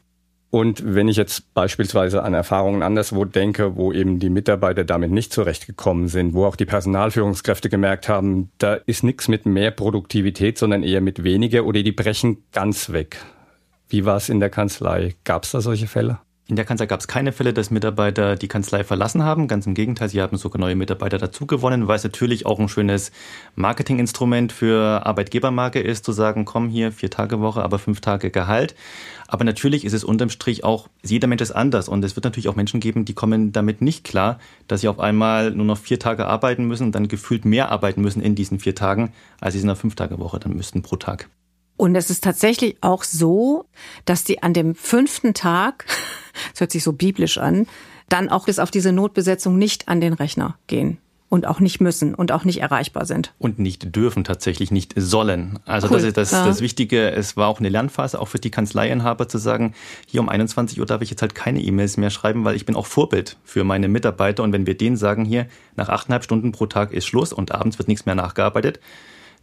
Und 0.50 0.84
wenn 0.84 1.08
ich 1.08 1.16
jetzt 1.16 1.54
beispielsweise 1.54 2.24
an 2.24 2.34
Erfahrungen 2.34 2.84
anderswo 2.84 3.24
denke, 3.24 3.78
wo 3.78 3.94
eben 3.94 4.20
die 4.20 4.30
Mitarbeiter 4.30 4.84
damit 4.84 5.10
nicht 5.10 5.32
zurechtgekommen 5.32 6.10
sind, 6.10 6.34
wo 6.34 6.46
auch 6.46 6.58
die 6.58 6.66
Personalführungskräfte 6.66 7.70
gemerkt 7.70 8.10
haben, 8.10 8.52
da 8.58 8.74
ist 8.74 9.06
nichts 9.06 9.30
mit 9.30 9.46
mehr 9.46 9.72
Produktivität, 9.72 10.58
sondern 10.58 10.84
eher 10.84 11.00
mit 11.00 11.24
weniger 11.24 11.64
oder 11.64 11.82
die 11.82 11.94
brechen 11.94 12.44
ganz 12.52 12.92
weg. 12.92 13.22
Wie 13.92 14.06
war 14.06 14.16
es 14.16 14.30
in 14.30 14.40
der 14.40 14.50
Kanzlei? 14.50 15.16
Gab 15.26 15.44
es 15.44 15.52
da 15.52 15.60
solche 15.60 15.86
Fälle? 15.86 16.20
In 16.48 16.56
der 16.56 16.64
Kanzlei 16.64 16.86
gab 16.86 17.02
es 17.02 17.10
keine 17.10 17.34
Fälle, 17.34 17.52
dass 17.52 17.72
Mitarbeiter 17.72 18.38
die 18.38 18.48
Kanzlei 18.48 18.86
verlassen 18.86 19.24
haben. 19.24 19.50
Ganz 19.50 19.68
im 19.68 19.74
Gegenteil, 19.74 20.08
sie 20.08 20.22
haben 20.22 20.38
sogar 20.38 20.62
neue 20.62 20.78
Mitarbeiter 20.78 21.18
dazugewonnen, 21.18 21.90
weil 21.90 21.98
es 21.98 22.06
natürlich 22.06 22.46
auch 22.46 22.58
ein 22.58 22.70
schönes 22.70 23.12
Marketinginstrument 23.56 24.54
für 24.54 25.06
Arbeitgebermarke 25.06 25.82
ist, 25.82 26.06
zu 26.06 26.14
sagen, 26.14 26.46
komm 26.46 26.70
hier, 26.70 26.94
vier 26.94 27.10
Tage 27.10 27.42
Woche, 27.42 27.64
aber 27.64 27.80
fünf 27.80 28.00
Tage 28.00 28.32
Gehalt. 28.32 28.76
Aber 29.28 29.44
natürlich 29.44 29.84
ist 29.84 29.92
es 29.94 30.06
unterm 30.06 30.30
Strich 30.30 30.64
auch, 30.64 30.88
jeder 31.04 31.28
Mensch 31.28 31.42
ist 31.42 31.52
anders 31.52 31.90
und 31.90 32.02
es 32.06 32.16
wird 32.16 32.24
natürlich 32.24 32.48
auch 32.48 32.56
Menschen 32.56 32.80
geben, 32.80 33.04
die 33.04 33.14
kommen 33.14 33.52
damit 33.52 33.82
nicht 33.82 34.06
klar, 34.06 34.40
dass 34.70 34.82
sie 34.82 34.88
auf 34.88 35.02
einmal 35.02 35.52
nur 35.52 35.66
noch 35.66 35.78
vier 35.78 36.00
Tage 36.00 36.28
arbeiten 36.28 36.64
müssen 36.64 36.86
und 36.86 36.96
dann 36.96 37.10
gefühlt 37.10 37.44
mehr 37.44 37.72
arbeiten 37.72 38.02
müssen 38.02 38.22
in 38.22 38.36
diesen 38.36 38.60
vier 38.60 38.74
Tagen, 38.74 39.12
als 39.42 39.54
sie 39.54 39.60
in 39.60 39.66
einer 39.66 39.76
Fünf-Tage-Woche 39.76 40.40
dann 40.40 40.56
müssten 40.56 40.82
pro 40.82 40.96
Tag. 40.96 41.28
Und 41.78 41.96
es 41.96 42.10
ist 42.10 42.24
tatsächlich 42.24 42.78
auch 42.82 43.04
so, 43.04 43.66
dass 44.06 44.24
die 44.24 44.44
an 44.44 44.54
dem 44.54 44.76
fünften 44.76 45.34
Tag, 45.34 45.86
das 46.52 46.62
hört 46.62 46.72
sich 46.72 46.84
so 46.84 46.94
biblisch 46.94 47.38
an, 47.38 47.68
dann 48.10 48.30
auch 48.30 48.46
bis 48.46 48.60
auf 48.60 48.72
diese 48.72 48.92
Notbesetzung 48.92 49.58
nicht 49.58 49.88
an 49.88 50.02
den 50.02 50.14
Rechner 50.14 50.58
gehen 50.68 50.98
und 51.32 51.48
auch 51.48 51.62
nicht 51.62 51.80
müssen 51.80 52.14
und 52.14 52.34
auch 52.34 52.44
nicht 52.44 52.60
erreichbar 52.60 53.06
sind. 53.06 53.34
Und 53.40 53.58
nicht 53.58 53.96
dürfen, 53.96 54.26
tatsächlich 54.26 54.70
nicht 54.70 54.94
sollen. 54.98 55.60
Also 55.66 55.88
cool. 55.88 55.94
das 55.94 56.04
ist 56.04 56.18
das, 56.18 56.32
ja. 56.32 56.46
das 56.46 56.60
Wichtige. 56.60 57.10
Es 57.10 57.38
war 57.38 57.48
auch 57.48 57.60
eine 57.60 57.70
Lernphase, 57.70 58.20
auch 58.20 58.28
für 58.28 58.38
die 58.38 58.52
Kanzleiinhaber 58.52 59.30
zu 59.30 59.38
sagen, 59.38 59.74
hier 60.06 60.20
um 60.20 60.28
21 60.28 60.82
Uhr 60.82 60.86
darf 60.86 61.02
ich 61.02 61.10
jetzt 61.10 61.22
halt 61.22 61.34
keine 61.34 61.62
E-Mails 61.62 61.96
mehr 61.96 62.10
schreiben, 62.10 62.44
weil 62.44 62.58
ich 62.58 62.66
bin 62.66 62.76
auch 62.76 62.86
Vorbild 62.86 63.38
für 63.46 63.64
meine 63.64 63.88
Mitarbeiter. 63.88 64.44
Und 64.44 64.52
wenn 64.52 64.68
wir 64.68 64.76
denen 64.76 64.98
sagen, 64.98 65.24
hier 65.24 65.48
nach 65.78 65.88
achteinhalb 65.88 66.26
Stunden 66.26 66.52
pro 66.52 66.66
Tag 66.66 66.92
ist 66.92 67.06
Schluss 67.06 67.32
und 67.32 67.54
abends 67.54 67.80
wird 67.80 67.88
nichts 67.88 68.06
mehr 68.06 68.16
nachgearbeitet, 68.16 68.82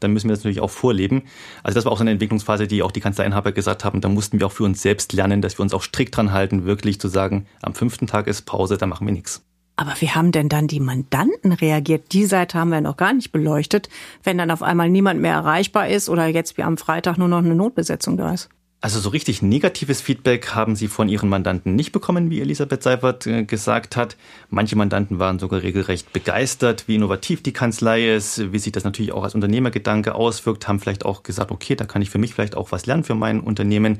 dann 0.01 0.13
müssen 0.13 0.29
wir 0.29 0.35
das 0.35 0.41
natürlich 0.41 0.61
auch 0.61 0.71
vorleben. 0.71 1.23
Also 1.63 1.77
das 1.77 1.85
war 1.85 1.93
auch 1.93 1.99
so 1.99 2.03
eine 2.03 2.11
Entwicklungsphase, 2.13 2.67
die 2.67 2.83
auch 2.83 2.93
die 2.93 3.01
Kanzleiinhaber 3.01 3.53
gesagt 3.53 3.85
haben, 3.85 4.01
da 4.01 4.09
mussten 4.09 4.41
wir 4.41 4.47
auch 4.47 4.53
für 4.53 4.65
uns 4.65 4.83
selbst 4.83 5.13
lernen, 5.13 5.43
dass 5.43 5.59
wir 5.59 5.63
uns 5.63 5.75
auch 5.75 5.83
strikt 5.83 6.17
dran 6.17 6.33
halten, 6.33 6.65
wirklich 6.65 7.01
zu 7.01 7.09
sagen, 7.09 7.47
am 7.63 7.75
fünften 7.75 8.07
Tag 8.07 8.27
ist 8.27 8.43
Pause, 8.43 8.79
da 8.79 8.87
machen 8.87 9.07
wir 9.07 9.13
nichts. 9.13 9.43
Aber 9.77 9.95
wie 10.01 10.11
haben 10.11 10.33
denn 10.33 10.49
dann 10.49 10.67
die 10.67 10.81
Mandanten 10.81 11.53
reagiert? 11.53 12.13
Die 12.13 12.25
Seite 12.25 12.59
haben 12.59 12.71
wir 12.71 12.81
noch 12.81 12.97
gar 12.97 13.13
nicht 13.13 13.31
beleuchtet, 13.31 13.89
wenn 14.25 14.37
dann 14.37 14.51
auf 14.51 14.61
einmal 14.61 14.91
niemand 14.91 15.21
mehr 15.21 15.35
erreichbar 15.35 15.89
ist 15.89 16.09
oder 16.09 16.27
jetzt 16.27 16.57
wie 16.57 16.65
am 16.65 16.77
Freitag 16.77 17.17
nur 17.17 17.29
noch 17.29 17.39
eine 17.39 17.55
Notbesetzung 17.55 18.17
da 18.17 18.35
ist. 18.35 18.49
Also 18.81 19.01
so 19.01 19.09
richtig 19.09 19.43
negatives 19.43 20.01
Feedback 20.01 20.55
haben 20.55 20.77
Sie 20.77 20.87
von 20.87 21.09
Ihren 21.09 21.29
Mandanten 21.29 21.75
nicht 21.75 21.91
bekommen, 21.91 22.31
wie 22.31 22.41
Elisabeth 22.41 22.81
Seifert 22.81 23.27
äh, 23.27 23.43
gesagt 23.43 23.97
hat. 23.97 24.17
Manche 24.51 24.77
Mandanten 24.77 25.19
waren 25.19 25.41
sogar 25.41 25.63
regelrecht 25.63 26.13
begeistert, 26.13 26.87
wie 26.87 26.95
innovativ 26.95 27.43
die 27.43 27.53
Kanzlei 27.53 28.15
ist, 28.15 28.53
wie 28.53 28.59
sich 28.61 28.71
das 28.71 28.85
natürlich 28.85 29.11
auch 29.11 29.25
als 29.25 29.35
Unternehmergedanke 29.35 30.15
auswirkt, 30.15 30.69
haben 30.69 30.79
vielleicht 30.79 31.05
auch 31.05 31.25
gesagt, 31.25 31.51
okay, 31.51 31.75
da 31.75 31.87
kann 31.87 32.03
ich 32.03 32.11
für 32.11 32.19
mich 32.19 32.35
vielleicht 32.35 32.57
auch 32.57 32.71
was 32.71 32.87
lernen 32.87 33.03
für 33.03 33.17
mein 33.17 33.41
Unternehmen 33.41 33.99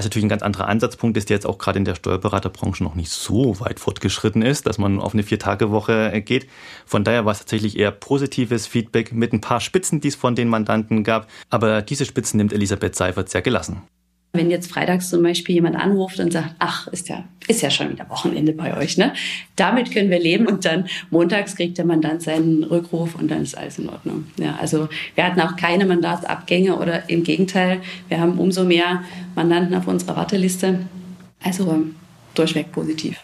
es 0.00 0.06
natürlich 0.06 0.26
ein 0.26 0.30
ganz 0.30 0.42
anderer 0.42 0.68
Ansatzpunkt 0.68 1.16
ist, 1.16 1.30
der 1.30 1.36
jetzt 1.36 1.46
auch 1.46 1.58
gerade 1.58 1.78
in 1.78 1.84
der 1.84 1.94
Steuerberaterbranche 1.94 2.82
noch 2.82 2.94
nicht 2.94 3.10
so 3.10 3.60
weit 3.60 3.80
fortgeschritten 3.80 4.42
ist, 4.42 4.66
dass 4.66 4.78
man 4.78 5.00
auf 5.00 5.14
eine 5.14 5.22
Vier-Tage-Woche 5.22 6.12
äh, 6.12 6.20
geht. 6.20 6.48
Von 6.86 7.04
daher 7.04 7.24
war 7.24 7.32
es 7.32 7.38
tatsächlich 7.38 7.78
eher 7.78 7.90
positives 7.90 8.66
Feedback 8.66 9.12
mit 9.12 9.32
ein 9.32 9.40
paar 9.40 9.60
Spitzen, 9.60 10.00
die 10.00 10.08
es 10.08 10.14
von 10.14 10.34
den 10.34 10.48
Mandanten 10.48 11.04
gab. 11.04 11.28
Aber 11.50 11.82
diese 11.82 12.04
Spitzen 12.04 12.38
nimmt 12.38 12.52
Elisabeth 12.52 12.96
Seifert 12.96 13.28
sehr 13.28 13.42
gelassen. 13.42 13.82
Wenn 14.34 14.50
jetzt 14.50 14.70
freitags 14.70 15.10
zum 15.10 15.22
Beispiel 15.22 15.54
jemand 15.54 15.76
anruft 15.76 16.18
und 16.18 16.32
sagt, 16.32 16.56
ach, 16.58 16.88
ist 16.88 17.08
ja, 17.08 17.24
ist 17.46 17.62
ja 17.62 17.70
schon 17.70 17.90
wieder 17.90 18.10
Wochenende 18.10 18.52
bei 18.52 18.76
euch, 18.76 18.98
ne? 18.98 19.12
Damit 19.54 19.92
können 19.92 20.10
wir 20.10 20.18
leben 20.18 20.46
und 20.46 20.64
dann 20.64 20.88
montags 21.10 21.54
kriegt 21.54 21.78
der 21.78 21.84
Mandant 21.84 22.20
seinen 22.20 22.64
Rückruf 22.64 23.14
und 23.14 23.30
dann 23.30 23.42
ist 23.42 23.56
alles 23.56 23.78
in 23.78 23.88
Ordnung. 23.88 24.26
Ja, 24.36 24.56
also 24.60 24.88
wir 25.14 25.24
hatten 25.24 25.40
auch 25.40 25.54
keine 25.54 25.86
Mandatsabgänge 25.86 26.76
oder 26.76 27.08
im 27.08 27.22
Gegenteil, 27.22 27.80
wir 28.08 28.20
haben 28.20 28.38
umso 28.38 28.64
mehr 28.64 29.04
Mandanten 29.36 29.74
auf 29.76 29.86
unserer 29.86 30.16
Warteliste. 30.16 30.80
Also 31.42 31.84
durchweg 32.34 32.72
positiv. 32.72 33.22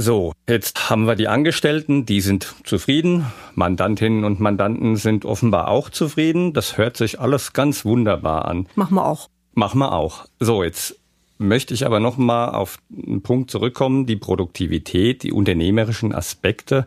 So, 0.00 0.32
jetzt 0.48 0.90
haben 0.90 1.06
wir 1.06 1.16
die 1.16 1.26
Angestellten, 1.26 2.06
die 2.06 2.20
sind 2.20 2.54
zufrieden. 2.62 3.26
Mandantinnen 3.56 4.22
und 4.22 4.38
Mandanten 4.38 4.94
sind 4.94 5.24
offenbar 5.24 5.68
auch 5.68 5.90
zufrieden. 5.90 6.52
Das 6.52 6.78
hört 6.78 6.96
sich 6.96 7.18
alles 7.18 7.52
ganz 7.52 7.84
wunderbar 7.84 8.44
an. 8.44 8.68
Machen 8.76 8.94
wir 8.94 9.04
auch. 9.04 9.28
Machen 9.58 9.80
wir 9.80 9.90
auch. 9.90 10.24
So, 10.38 10.62
jetzt 10.62 11.00
möchte 11.36 11.74
ich 11.74 11.84
aber 11.84 11.98
noch 11.98 12.16
mal 12.16 12.50
auf 12.50 12.78
einen 12.96 13.22
Punkt 13.22 13.50
zurückkommen, 13.50 14.06
die 14.06 14.14
Produktivität, 14.14 15.24
die 15.24 15.32
unternehmerischen 15.32 16.14
Aspekte, 16.14 16.86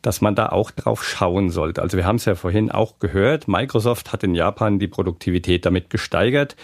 dass 0.00 0.20
man 0.20 0.36
da 0.36 0.50
auch 0.50 0.70
drauf 0.70 1.02
schauen 1.02 1.50
sollte. 1.50 1.82
Also 1.82 1.96
wir 1.96 2.06
haben 2.06 2.14
es 2.14 2.24
ja 2.24 2.36
vorhin 2.36 2.70
auch 2.70 3.00
gehört, 3.00 3.48
Microsoft 3.48 4.12
hat 4.12 4.22
in 4.22 4.36
Japan 4.36 4.78
die 4.78 4.86
Produktivität 4.86 5.66
damit 5.66 5.90
gesteigert. 5.90 6.54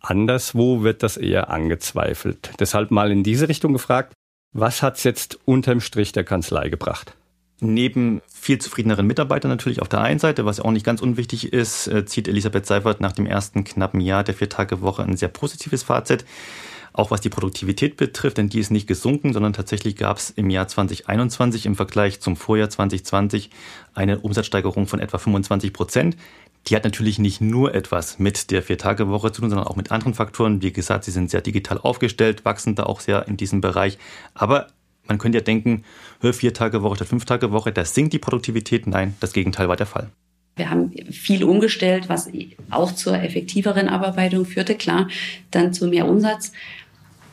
Anderswo 0.00 0.82
wird 0.82 1.04
das 1.04 1.16
eher 1.16 1.48
angezweifelt. 1.48 2.50
Deshalb 2.58 2.90
mal 2.90 3.12
in 3.12 3.22
diese 3.22 3.48
Richtung 3.48 3.72
gefragt, 3.72 4.14
was 4.52 4.82
hat's 4.82 5.04
jetzt 5.04 5.38
unterm 5.44 5.80
Strich 5.80 6.10
der 6.10 6.24
Kanzlei 6.24 6.70
gebracht? 6.70 7.14
Neben 7.64 8.22
viel 8.26 8.58
zufriedeneren 8.58 9.06
Mitarbeitern 9.06 9.48
natürlich 9.48 9.80
auf 9.80 9.88
der 9.88 10.00
einen 10.00 10.18
Seite, 10.18 10.44
was 10.44 10.58
auch 10.58 10.72
nicht 10.72 10.84
ganz 10.84 11.00
unwichtig 11.00 11.52
ist, 11.52 11.86
äh, 11.86 12.04
zieht 12.04 12.26
Elisabeth 12.26 12.66
Seifert 12.66 13.00
nach 13.00 13.12
dem 13.12 13.24
ersten 13.24 13.62
knappen 13.62 14.00
Jahr 14.00 14.24
der 14.24 14.34
Vier-Tage-Woche 14.34 15.04
ein 15.04 15.16
sehr 15.16 15.28
positives 15.28 15.84
Fazit. 15.84 16.24
Auch 16.92 17.12
was 17.12 17.20
die 17.20 17.28
Produktivität 17.28 17.96
betrifft, 17.96 18.38
denn 18.38 18.48
die 18.48 18.58
ist 18.58 18.72
nicht 18.72 18.88
gesunken, 18.88 19.32
sondern 19.32 19.52
tatsächlich 19.52 19.94
gab 19.94 20.16
es 20.16 20.30
im 20.30 20.50
Jahr 20.50 20.66
2021 20.66 21.64
im 21.66 21.76
Vergleich 21.76 22.20
zum 22.20 22.34
Vorjahr 22.34 22.68
2020 22.68 23.50
eine 23.94 24.18
Umsatzsteigerung 24.18 24.88
von 24.88 24.98
etwa 24.98 25.18
25 25.18 25.72
Prozent. 25.72 26.16
Die 26.66 26.74
hat 26.74 26.82
natürlich 26.82 27.20
nicht 27.20 27.40
nur 27.40 27.76
etwas 27.76 28.18
mit 28.18 28.50
der 28.50 28.64
Vier-Tage-Woche 28.64 29.30
zu 29.30 29.40
tun, 29.40 29.50
sondern 29.50 29.68
auch 29.68 29.76
mit 29.76 29.92
anderen 29.92 30.14
Faktoren. 30.14 30.62
Wie 30.62 30.72
gesagt, 30.72 31.04
sie 31.04 31.12
sind 31.12 31.30
sehr 31.30 31.42
digital 31.42 31.78
aufgestellt, 31.78 32.44
wachsen 32.44 32.74
da 32.74 32.82
auch 32.82 32.98
sehr 32.98 33.28
in 33.28 33.36
diesem 33.36 33.60
Bereich. 33.60 33.98
Aber 34.34 34.66
man 35.06 35.18
könnte 35.18 35.38
ja 35.38 35.44
denken, 35.44 35.84
vier 36.20 36.54
Tage 36.54 36.82
Woche 36.82 36.96
statt 36.96 37.08
fünf 37.08 37.24
Tage 37.24 37.52
Woche, 37.52 37.72
das 37.72 37.94
sinkt 37.94 38.12
die 38.12 38.18
Produktivität. 38.18 38.86
Nein, 38.86 39.14
das 39.20 39.32
Gegenteil 39.32 39.68
war 39.68 39.76
der 39.76 39.86
Fall. 39.86 40.10
Wir 40.56 40.70
haben 40.70 40.92
viel 41.10 41.44
umgestellt, 41.44 42.08
was 42.08 42.28
auch 42.70 42.92
zur 42.92 43.20
effektiveren 43.22 43.88
Abarbeitung 43.88 44.44
führte, 44.44 44.74
klar, 44.74 45.08
dann 45.50 45.72
zu 45.72 45.88
mehr 45.88 46.06
Umsatz. 46.06 46.52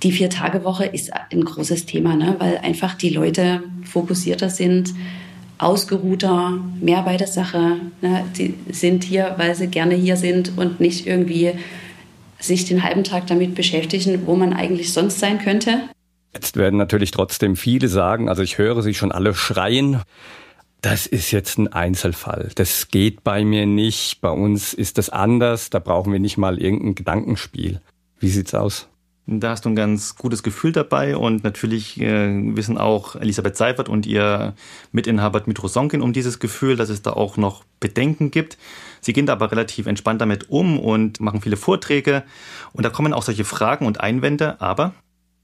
Die 0.03 0.13
Vier-Tage-Woche 0.13 0.85
ist 0.85 1.11
ein 1.13 1.43
großes 1.43 1.85
Thema, 1.85 2.15
ne? 2.15 2.35
weil 2.39 2.57
einfach 2.59 2.93
die 2.93 3.09
Leute 3.09 3.63
fokussierter 3.83 4.49
sind, 4.49 4.93
ausgeruhter, 5.57 6.57
mehr 6.79 7.01
bei 7.01 7.17
der 7.17 7.27
Sache. 7.27 7.81
Ne? 8.01 8.23
Die 8.37 8.55
sind 8.71 9.03
hier, 9.03 9.33
weil 9.35 9.55
sie 9.55 9.67
gerne 9.67 9.95
hier 9.95 10.15
sind 10.15 10.57
und 10.57 10.79
nicht 10.79 11.05
irgendwie 11.05 11.51
sich 12.39 12.63
den 12.63 12.83
halben 12.83 13.03
Tag 13.03 13.27
damit 13.27 13.55
beschäftigen, 13.55 14.25
wo 14.25 14.35
man 14.35 14.53
eigentlich 14.53 14.93
sonst 14.93 15.19
sein 15.19 15.39
könnte. 15.39 15.81
Jetzt 16.33 16.57
werden 16.57 16.77
natürlich 16.77 17.11
trotzdem 17.11 17.55
viele 17.55 17.87
sagen, 17.87 18.29
also 18.29 18.43
ich 18.43 18.57
höre 18.57 18.81
sie 18.81 18.93
schon 18.93 19.11
alle 19.11 19.33
schreien, 19.33 20.01
das 20.81 21.07
ist 21.07 21.31
jetzt 21.31 21.57
ein 21.57 21.67
Einzelfall. 21.67 22.51
Das 22.55 22.87
geht 22.87 23.23
bei 23.23 23.43
mir 23.43 23.65
nicht. 23.65 24.21
Bei 24.21 24.29
uns 24.29 24.73
ist 24.73 24.97
das 24.97 25.09
anders. 25.09 25.69
Da 25.69 25.79
brauchen 25.79 26.13
wir 26.13 26.19
nicht 26.19 26.37
mal 26.37 26.57
irgendein 26.57 26.95
Gedankenspiel. 26.95 27.81
Wie 28.19 28.29
sieht's 28.29 28.55
aus? 28.55 28.87
Da 29.31 29.51
hast 29.51 29.65
du 29.65 29.69
ein 29.69 29.75
ganz 29.75 30.15
gutes 30.15 30.41
Gefühl 30.41 30.71
dabei 30.71 31.15
und 31.15 31.43
natürlich 31.43 32.01
äh, 32.01 32.55
wissen 32.55 32.79
auch 32.79 33.15
Elisabeth 33.15 33.57
Seifert 33.57 33.87
und 33.87 34.07
ihr 34.07 34.55
Mitinhaber 34.91 35.41
Dmitro 35.41 35.67
Sonkin 35.67 36.01
um 36.01 36.13
dieses 36.13 36.39
Gefühl, 36.39 36.75
dass 36.75 36.89
es 36.89 37.03
da 37.03 37.13
auch 37.13 37.37
noch 37.37 37.63
Bedenken 37.79 38.31
gibt. 38.31 38.57
Sie 39.01 39.13
gehen 39.13 39.27
da 39.27 39.33
aber 39.33 39.51
relativ 39.51 39.85
entspannt 39.85 40.19
damit 40.21 40.49
um 40.49 40.79
und 40.79 41.19
machen 41.19 41.41
viele 41.41 41.57
Vorträge 41.57 42.23
und 42.73 42.83
da 42.83 42.89
kommen 42.89 43.13
auch 43.13 43.21
solche 43.21 43.45
Fragen 43.45 43.85
und 43.85 43.99
Einwände, 43.99 44.59
aber 44.61 44.95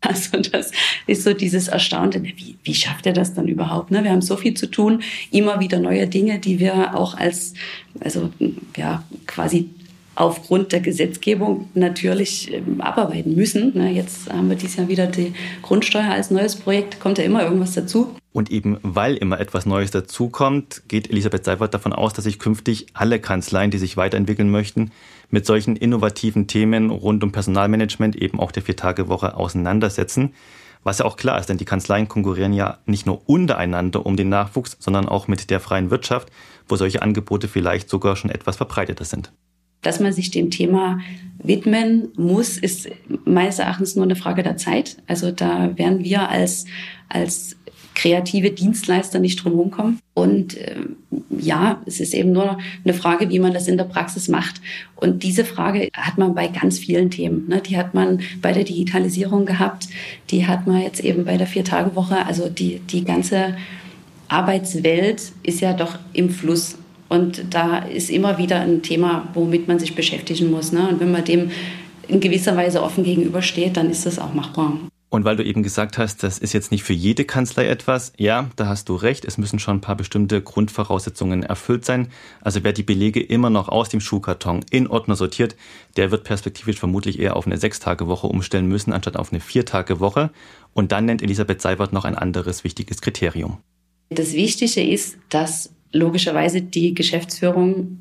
also 0.08 0.40
das 0.40 0.72
ist 1.08 1.24
so 1.24 1.34
dieses 1.34 1.68
Erstaunte, 1.68 2.24
wie, 2.24 2.58
wie 2.64 2.76
schafft 2.76 3.06
er 3.06 3.14
das 3.14 3.34
dann 3.34 3.48
überhaupt? 3.48 3.92
Ne? 3.92 4.04
Wir 4.04 4.12
haben 4.12 4.22
so 4.22 4.38
viel 4.38 4.54
zu 4.54 4.68
tun, 4.68 5.02
immer 5.32 5.60
wieder 5.60 5.80
neue 5.80 6.08
Dinge, 6.08 6.40
die 6.40 6.60
wir 6.60 6.96
auch 6.98 7.16
als, 7.16 7.54
also 8.00 8.32
ja, 8.76 9.04
quasi 9.26 9.70
aufgrund 10.16 10.72
der 10.72 10.80
Gesetzgebung 10.80 11.70
natürlich 11.74 12.54
ähm, 12.54 12.82
abarbeiten 12.82 13.36
müssen. 13.36 13.74
Jetzt 13.94 14.32
haben 14.32 14.50
wir 14.50 14.56
dieses 14.56 14.78
Jahr 14.78 14.88
wieder 14.88 15.08
die 15.08 15.34
Grundsteuer 15.62 16.10
als 16.10 16.32
neues 16.32 16.56
Projekt, 16.56 17.00
kommt 17.00 17.18
ja 17.18 17.24
immer 17.24 17.44
irgendwas 17.44 17.74
dazu. 17.74 18.16
Und 18.32 18.52
eben 18.52 18.78
weil 18.82 19.16
immer 19.16 19.40
etwas 19.40 19.66
Neues 19.66 19.92
dazukommt, 19.92 20.84
geht 20.88 21.10
Elisabeth 21.10 21.46
Seifert 21.46 21.74
davon 21.74 21.94
aus, 21.94 22.14
dass 22.14 22.26
sich 22.26 22.40
künftig 22.40 22.88
alle 22.94 23.20
Kanzleien, 23.20 23.72
die 23.72 23.78
sich 23.78 23.96
weiterentwickeln 23.96 24.50
möchten, 24.50 24.92
mit 25.30 25.46
solchen 25.46 25.76
innovativen 25.76 26.48
Themen 26.48 26.90
rund 26.90 27.24
um 27.24 27.32
Personalmanagement, 27.32 28.16
eben 28.16 28.40
auch 28.40 28.52
der 28.52 28.64
Vier-Tage-Woche 28.64 29.38
auseinandersetzen. 29.38 30.34
Was 30.84 31.00
ja 31.00 31.06
auch 31.06 31.18
klar 31.18 31.40
ist, 31.40 31.50
denn 31.50 31.58
die 31.58 31.66
Kanzleien 31.66 32.08
konkurrieren 32.08 32.54
ja 32.54 32.78
nicht 32.86 33.06
nur 33.08 33.28
untereinander 33.28 34.06
um 34.06 34.18
den 34.18 34.30
Nachwuchs, 34.30 34.78
sondern 34.80 35.08
auch 35.08 35.28
mit 35.28 35.50
der 35.50 35.60
freien 35.60 35.90
Wirtschaft, 35.90 36.30
wo 36.68 36.76
solche 36.76 37.02
Angebote 37.02 37.48
vielleicht 37.48 37.90
sogar 37.90 38.16
schon 38.16 38.30
etwas 38.30 38.58
verbreiteter 38.58 39.04
sind. 39.04 39.32
Dass 39.86 40.00
man 40.00 40.12
sich 40.12 40.32
dem 40.32 40.50
Thema 40.50 41.00
widmen 41.38 42.10
muss, 42.18 42.58
ist 42.58 42.90
meines 43.24 43.60
Erachtens 43.60 43.96
nur 43.96 44.04
eine 44.06 44.16
Frage 44.16 44.42
der 44.42 44.58
Zeit. 44.58 44.98
Also 45.06 45.30
da 45.30 45.78
werden 45.78 46.04
wir 46.04 46.28
als, 46.30 46.66
als 47.08 47.56
kreative 47.94 48.50
Dienstleister 48.50 49.20
nicht 49.20 49.44
drum 49.44 49.70
kommen. 49.70 50.00
Und 50.16 50.58
äh, 50.58 50.76
ja, 51.30 51.84
es 51.86 52.00
ist 52.00 52.16
eben 52.16 52.32
nur 52.32 52.58
eine 52.84 52.94
Frage, 52.96 53.30
wie 53.30 53.40
man 53.40 53.54
das 53.54 53.68
in 53.68 53.78
der 53.78 53.84
Praxis 53.86 54.28
macht. 54.28 54.60
Und 54.96 55.22
diese 55.22 55.46
Frage 55.46 55.90
hat 55.94 56.18
man 56.18 56.34
bei 56.34 56.48
ganz 56.48 56.80
vielen 56.80 57.12
Themen. 57.12 57.48
Ne? 57.48 57.62
Die 57.62 57.78
hat 57.78 57.94
man 57.94 58.22
bei 58.42 58.52
der 58.52 58.64
Digitalisierung 58.64 59.46
gehabt, 59.46 59.88
die 60.32 60.48
hat 60.48 60.66
man 60.66 60.82
jetzt 60.82 61.00
eben 61.00 61.26
bei 61.26 61.38
der 61.38 61.48
Vier-Tage-Woche. 61.48 62.26
Also 62.26 62.50
die, 62.50 62.80
die 62.80 63.06
ganze 63.06 63.56
Arbeitswelt 64.28 65.32
ist 65.44 65.62
ja 65.62 65.74
doch 65.74 66.00
im 66.14 66.32
Fluss. 66.32 66.78
Und 67.10 67.54
da 67.54 67.80
ist 67.80 68.10
immer 68.10 68.38
wieder 68.38 68.60
ein 68.60 68.82
Thema, 68.82 69.28
womit 69.34 69.68
man 69.68 69.80
sich 69.80 69.96
beschäftigen 69.96 70.50
muss. 70.52 70.72
Ne? 70.72 70.88
Und 70.88 71.00
wenn 71.00 71.12
man 71.12 71.24
dem 71.24 71.52
in 72.08 72.20
gewisser 72.20 72.56
Weise 72.56 72.84
offen 72.84 73.04
gegenübersteht, 73.04 73.78
dann 73.78 73.90
ist 73.90 74.06
das 74.06 74.20
auch 74.20 74.34
machbar. 74.34 74.78
Und 75.10 75.24
weil 75.24 75.38
du 75.38 75.46
eben 75.46 75.64
gesagt 75.64 75.98
hast, 75.98 76.24
das 76.24 76.40
ist 76.40 76.52
jetzt 76.52 76.72
nicht 76.72 76.84
für 76.84 76.92
jede 76.92 77.24
Kanzlei 77.24 77.68
etwas, 77.68 78.12
ja, 78.18 78.50
da 78.58 78.68
hast 78.68 78.90
du 78.90 78.96
recht, 78.96 79.24
es 79.24 79.38
müssen 79.38 79.60
schon 79.60 79.78
ein 79.78 79.82
paar 79.82 79.96
bestimmte 79.96 80.42
Grundvoraussetzungen 80.42 81.44
erfüllt 81.44 81.86
sein. 81.86 82.10
Also 82.42 82.64
wer 82.64 82.74
die 82.74 82.84
Belege 82.84 83.22
immer 83.22 83.50
noch 83.50 83.70
aus 83.70 83.88
dem 83.88 84.02
Schuhkarton 84.02 84.66
in 84.72 84.88
Ordner 84.88 85.16
sortiert, 85.16 85.56
der 85.96 86.12
wird 86.12 86.26
perspektivisch 86.26 86.80
vermutlich 86.80 87.20
eher 87.20 87.38
auf 87.38 87.46
eine 87.46 87.58
Sechstage-Woche 87.58 88.28
umstellen 88.28 88.68
müssen, 88.68 88.92
anstatt 88.92 89.16
auf 89.16 89.32
eine 89.32 89.40
Viertage-Woche. 89.40 90.32
Und 90.74 90.92
dann 90.92 91.06
nennt 91.06 91.22
Elisabeth 91.22 91.62
Seibert 91.62 91.94
noch 91.94 92.04
ein 92.04 92.16
anderes 92.16 92.66
wichtiges 92.66 93.00
Kriterium. 93.00 93.60
Das 94.10 94.34
Wichtige 94.34 94.86
ist, 94.86 95.18
dass 95.30 95.72
logischerweise 95.96 96.62
die 96.62 96.94
Geschäftsführung 96.94 97.98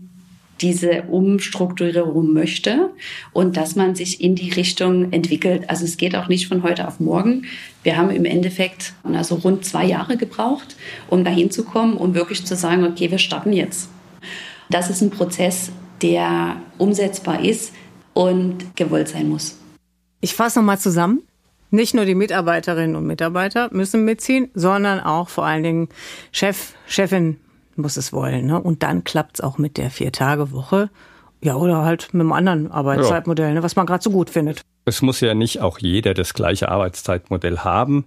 diese 0.61 1.03
Umstrukturierung 1.03 2.33
möchte 2.33 2.91
und 3.33 3.57
dass 3.57 3.75
man 3.75 3.95
sich 3.95 4.21
in 4.21 4.35
die 4.35 4.51
Richtung 4.51 5.13
entwickelt. 5.13 5.69
Also 5.69 5.85
es 5.85 5.97
geht 5.97 6.15
auch 6.15 6.29
nicht 6.29 6.47
von 6.47 6.63
heute 6.63 6.87
auf 6.87 7.01
morgen. 7.01 7.47
Wir 7.83 7.97
haben 7.97 8.11
im 8.11 8.25
Endeffekt 8.25 8.93
also 9.03 9.37
rund 9.37 9.65
zwei 9.65 9.85
Jahre 9.85 10.17
gebraucht, 10.17 10.77
um 11.09 11.25
dahin 11.25 11.51
zu 11.51 11.65
kommen, 11.65 11.97
um 11.97 12.15
wirklich 12.15 12.45
zu 12.45 12.55
sagen, 12.55 12.85
okay, 12.85 13.11
wir 13.11 13.19
starten 13.19 13.53
jetzt. 13.53 13.89
Das 14.71 14.91
ist 14.91 15.03
ein 15.03 15.11
Prozess, 15.11 15.71
der 16.03 16.57
umsetzbar 16.79 17.45
ist 17.45 17.73
und 18.13 18.77
gewollt 18.77 19.09
sein 19.09 19.29
muss. 19.29 19.59
Ich 20.21 20.35
fasse 20.35 20.61
nochmal 20.61 20.79
zusammen. 20.79 21.23
Nicht 21.71 21.93
nur 21.93 22.05
die 22.05 22.15
Mitarbeiterinnen 22.15 22.95
und 22.95 23.05
Mitarbeiter 23.05 23.69
müssen 23.73 24.05
mitziehen, 24.05 24.49
sondern 24.55 25.01
auch 25.01 25.29
vor 25.29 25.45
allen 25.45 25.65
Dingen 25.65 25.89
Chef, 26.31 26.75
Chefin 26.87 27.39
muss 27.79 27.97
es 27.97 28.13
wollen. 28.13 28.47
Ne? 28.47 28.61
Und 28.61 28.83
dann 28.83 29.05
klappt 29.05 29.39
es 29.39 29.41
auch 29.41 29.59
mit 29.59 29.77
der 29.77 29.91
Vier-Tage-Woche. 29.91 30.91
Ja, 31.43 31.57
oder 31.57 31.85
halt 31.85 32.15
mit 32.15 32.21
einem 32.21 32.33
anderen 32.33 32.71
Arbeitszeitmodell, 32.71 33.53
ne, 33.53 33.63
was 33.63 33.77
man 33.77 33.85
gerade 33.85 34.03
so 34.03 34.11
gut 34.11 34.31
findet. 34.31 34.63
Es 34.87 35.03
muss 35.03 35.21
ja 35.21 35.35
nicht 35.35 35.61
auch 35.61 35.79
jeder 35.79 36.15
das 36.15 36.33
gleiche 36.33 36.71
Arbeitszeitmodell 36.71 37.59
haben. 37.59 38.07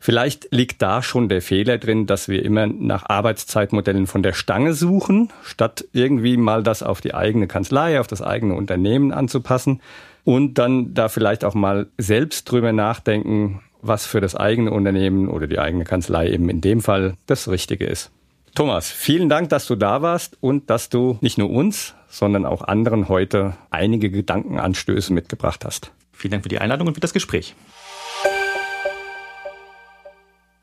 Vielleicht 0.00 0.48
liegt 0.50 0.82
da 0.82 1.02
schon 1.02 1.28
der 1.28 1.40
Fehler 1.40 1.78
drin, 1.78 2.06
dass 2.06 2.28
wir 2.28 2.44
immer 2.44 2.66
nach 2.66 3.08
Arbeitszeitmodellen 3.08 4.06
von 4.06 4.22
der 4.22 4.34
Stange 4.34 4.74
suchen, 4.74 5.32
statt 5.42 5.86
irgendwie 5.92 6.36
mal 6.36 6.62
das 6.62 6.82
auf 6.82 7.00
die 7.00 7.14
eigene 7.14 7.46
Kanzlei, 7.46 7.98
auf 7.98 8.06
das 8.06 8.20
eigene 8.20 8.54
Unternehmen 8.54 9.10
anzupassen 9.10 9.80
und 10.24 10.58
dann 10.58 10.92
da 10.92 11.08
vielleicht 11.08 11.44
auch 11.44 11.54
mal 11.54 11.86
selbst 11.98 12.50
drüber 12.50 12.72
nachdenken, 12.72 13.62
was 13.80 14.06
für 14.06 14.20
das 14.20 14.34
eigene 14.34 14.70
Unternehmen 14.70 15.28
oder 15.28 15.46
die 15.46 15.58
eigene 15.58 15.84
Kanzlei 15.84 16.28
eben 16.30 16.48
in 16.50 16.60
dem 16.60 16.82
Fall 16.82 17.14
das 17.26 17.48
Richtige 17.48 17.86
ist. 17.86 18.10
Thomas, 18.56 18.90
vielen 18.90 19.28
Dank, 19.28 19.50
dass 19.50 19.66
du 19.66 19.76
da 19.76 20.00
warst 20.00 20.38
und 20.40 20.70
dass 20.70 20.88
du 20.88 21.18
nicht 21.20 21.36
nur 21.36 21.50
uns, 21.50 21.94
sondern 22.08 22.46
auch 22.46 22.62
anderen 22.62 23.10
heute 23.10 23.54
einige 23.68 24.10
Gedankenanstöße 24.10 25.12
mitgebracht 25.12 25.62
hast. 25.66 25.92
Vielen 26.10 26.30
Dank 26.30 26.42
für 26.42 26.48
die 26.48 26.58
Einladung 26.58 26.88
und 26.88 26.94
für 26.94 27.00
das 27.00 27.12
Gespräch. 27.12 27.54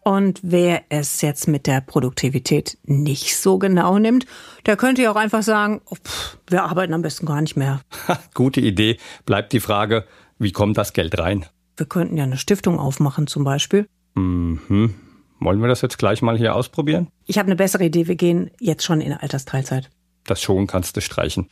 Und 0.04 0.40
wer 0.42 0.82
es 0.90 1.22
jetzt 1.22 1.48
mit 1.48 1.68
der 1.68 1.82
Produktivität 1.82 2.80
nicht 2.84 3.38
so 3.38 3.60
genau 3.60 4.00
nimmt, 4.00 4.26
der 4.66 4.76
könnte 4.76 5.04
ja 5.04 5.12
auch 5.12 5.16
einfach 5.16 5.44
sagen, 5.44 5.82
oh, 5.86 5.96
pff, 5.96 6.40
wir 6.48 6.64
arbeiten 6.64 6.96
am 6.96 7.04
besten 7.04 7.28
gar 7.28 7.42
nicht 7.42 7.56
mehr. 7.56 7.82
Gute 8.34 8.60
Idee. 8.60 8.98
Bleibt 9.28 9.54
die 9.54 9.60
Frage, 9.60 10.08
wie 10.40 10.52
kommt 10.52 10.80
das 10.80 10.94
Geld 10.94 11.20
rein? 11.20 11.46
Wir 11.78 11.86
könnten 11.86 12.18
ja 12.18 12.24
eine 12.24 12.38
Stiftung 12.38 12.80
aufmachen 12.80 13.28
zum 13.28 13.44
Beispiel. 13.44 13.86
Mhm. 14.16 14.96
Wollen 15.44 15.62
wir 15.62 15.68
das 15.68 15.82
jetzt 15.82 15.98
gleich 15.98 16.22
mal 16.22 16.38
hier 16.38 16.56
ausprobieren? 16.56 17.08
Ich 17.26 17.38
habe 17.38 17.48
eine 17.48 17.56
bessere 17.56 17.84
Idee. 17.86 18.08
Wir 18.08 18.16
gehen 18.16 18.52
jetzt 18.60 18.84
schon 18.84 19.02
in 19.02 19.14
Altersteilzeit. 19.14 19.90
Das 20.26 20.42
schon 20.42 20.68
kannst 20.68 20.96
du 20.96 21.02
streichen. 21.02 21.50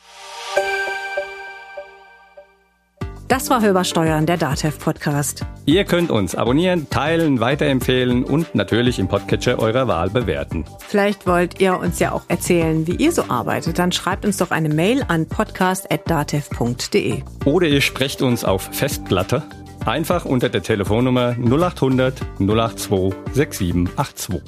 Das 3.32 3.50
war 3.50 3.62
Hörbar 3.62 3.86
Steuern, 3.86 4.26
der 4.26 4.36
DATEV 4.36 4.78
Podcast. 4.78 5.46
Ihr 5.66 5.86
könnt 5.86 6.12
uns 6.12 6.36
abonnieren, 6.36 6.90
teilen, 6.90 7.40
weiterempfehlen 7.40 8.26
und 8.26 8.54
natürlich 8.56 9.00
im 9.00 9.08
Podcatcher 9.08 9.58
eurer 9.58 9.88
Wahl 9.88 10.10
bewerten. 10.10 10.66
Vielleicht 10.86 11.26
wollt 11.28 11.62
ihr 11.62 11.80
uns 11.80 12.00
ja 12.00 12.12
auch 12.12 12.24
erzählen, 12.28 12.86
wie 12.88 12.96
ihr 12.98 13.14
so 13.14 13.24
arbeitet. 13.30 13.80
Dann 13.80 13.94
schreibt 13.94 14.26
uns 14.26 14.36
doch 14.36 14.52
eine 14.52 14.68
Mail 14.68 15.06
an 15.08 15.30
podcast.datev.de. 15.30 17.24
Oder 17.46 17.68
ihr 17.68 17.80
sprecht 17.80 18.22
uns 18.22 18.44
auf 18.44 18.64
Festplatte 18.74 19.44
Einfach 19.86 20.26
unter 20.26 20.50
der 20.50 20.62
Telefonnummer 20.62 21.36
0800 21.40 22.22
082 22.40 23.14
6782. 23.34 24.42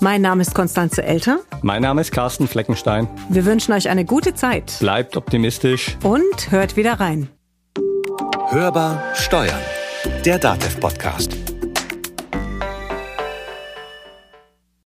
Mein 0.00 0.22
Name 0.22 0.42
ist 0.42 0.54
Konstanze 0.54 1.02
Elter. 1.02 1.40
Mein 1.62 1.82
Name 1.82 2.00
ist 2.00 2.12
Carsten 2.12 2.48
Fleckenstein. 2.48 3.08
Wir 3.28 3.44
wünschen 3.44 3.72
euch 3.72 3.88
eine 3.88 4.04
gute 4.04 4.34
Zeit. 4.34 4.76
Bleibt 4.80 5.16
optimistisch. 5.16 5.96
Und 6.02 6.50
hört 6.50 6.76
wieder 6.76 6.94
rein. 6.94 7.28
Hörbar 8.50 9.02
Steuern. 9.14 9.60
Der 10.24 10.38
Datev 10.38 10.78
Podcast. 10.80 11.41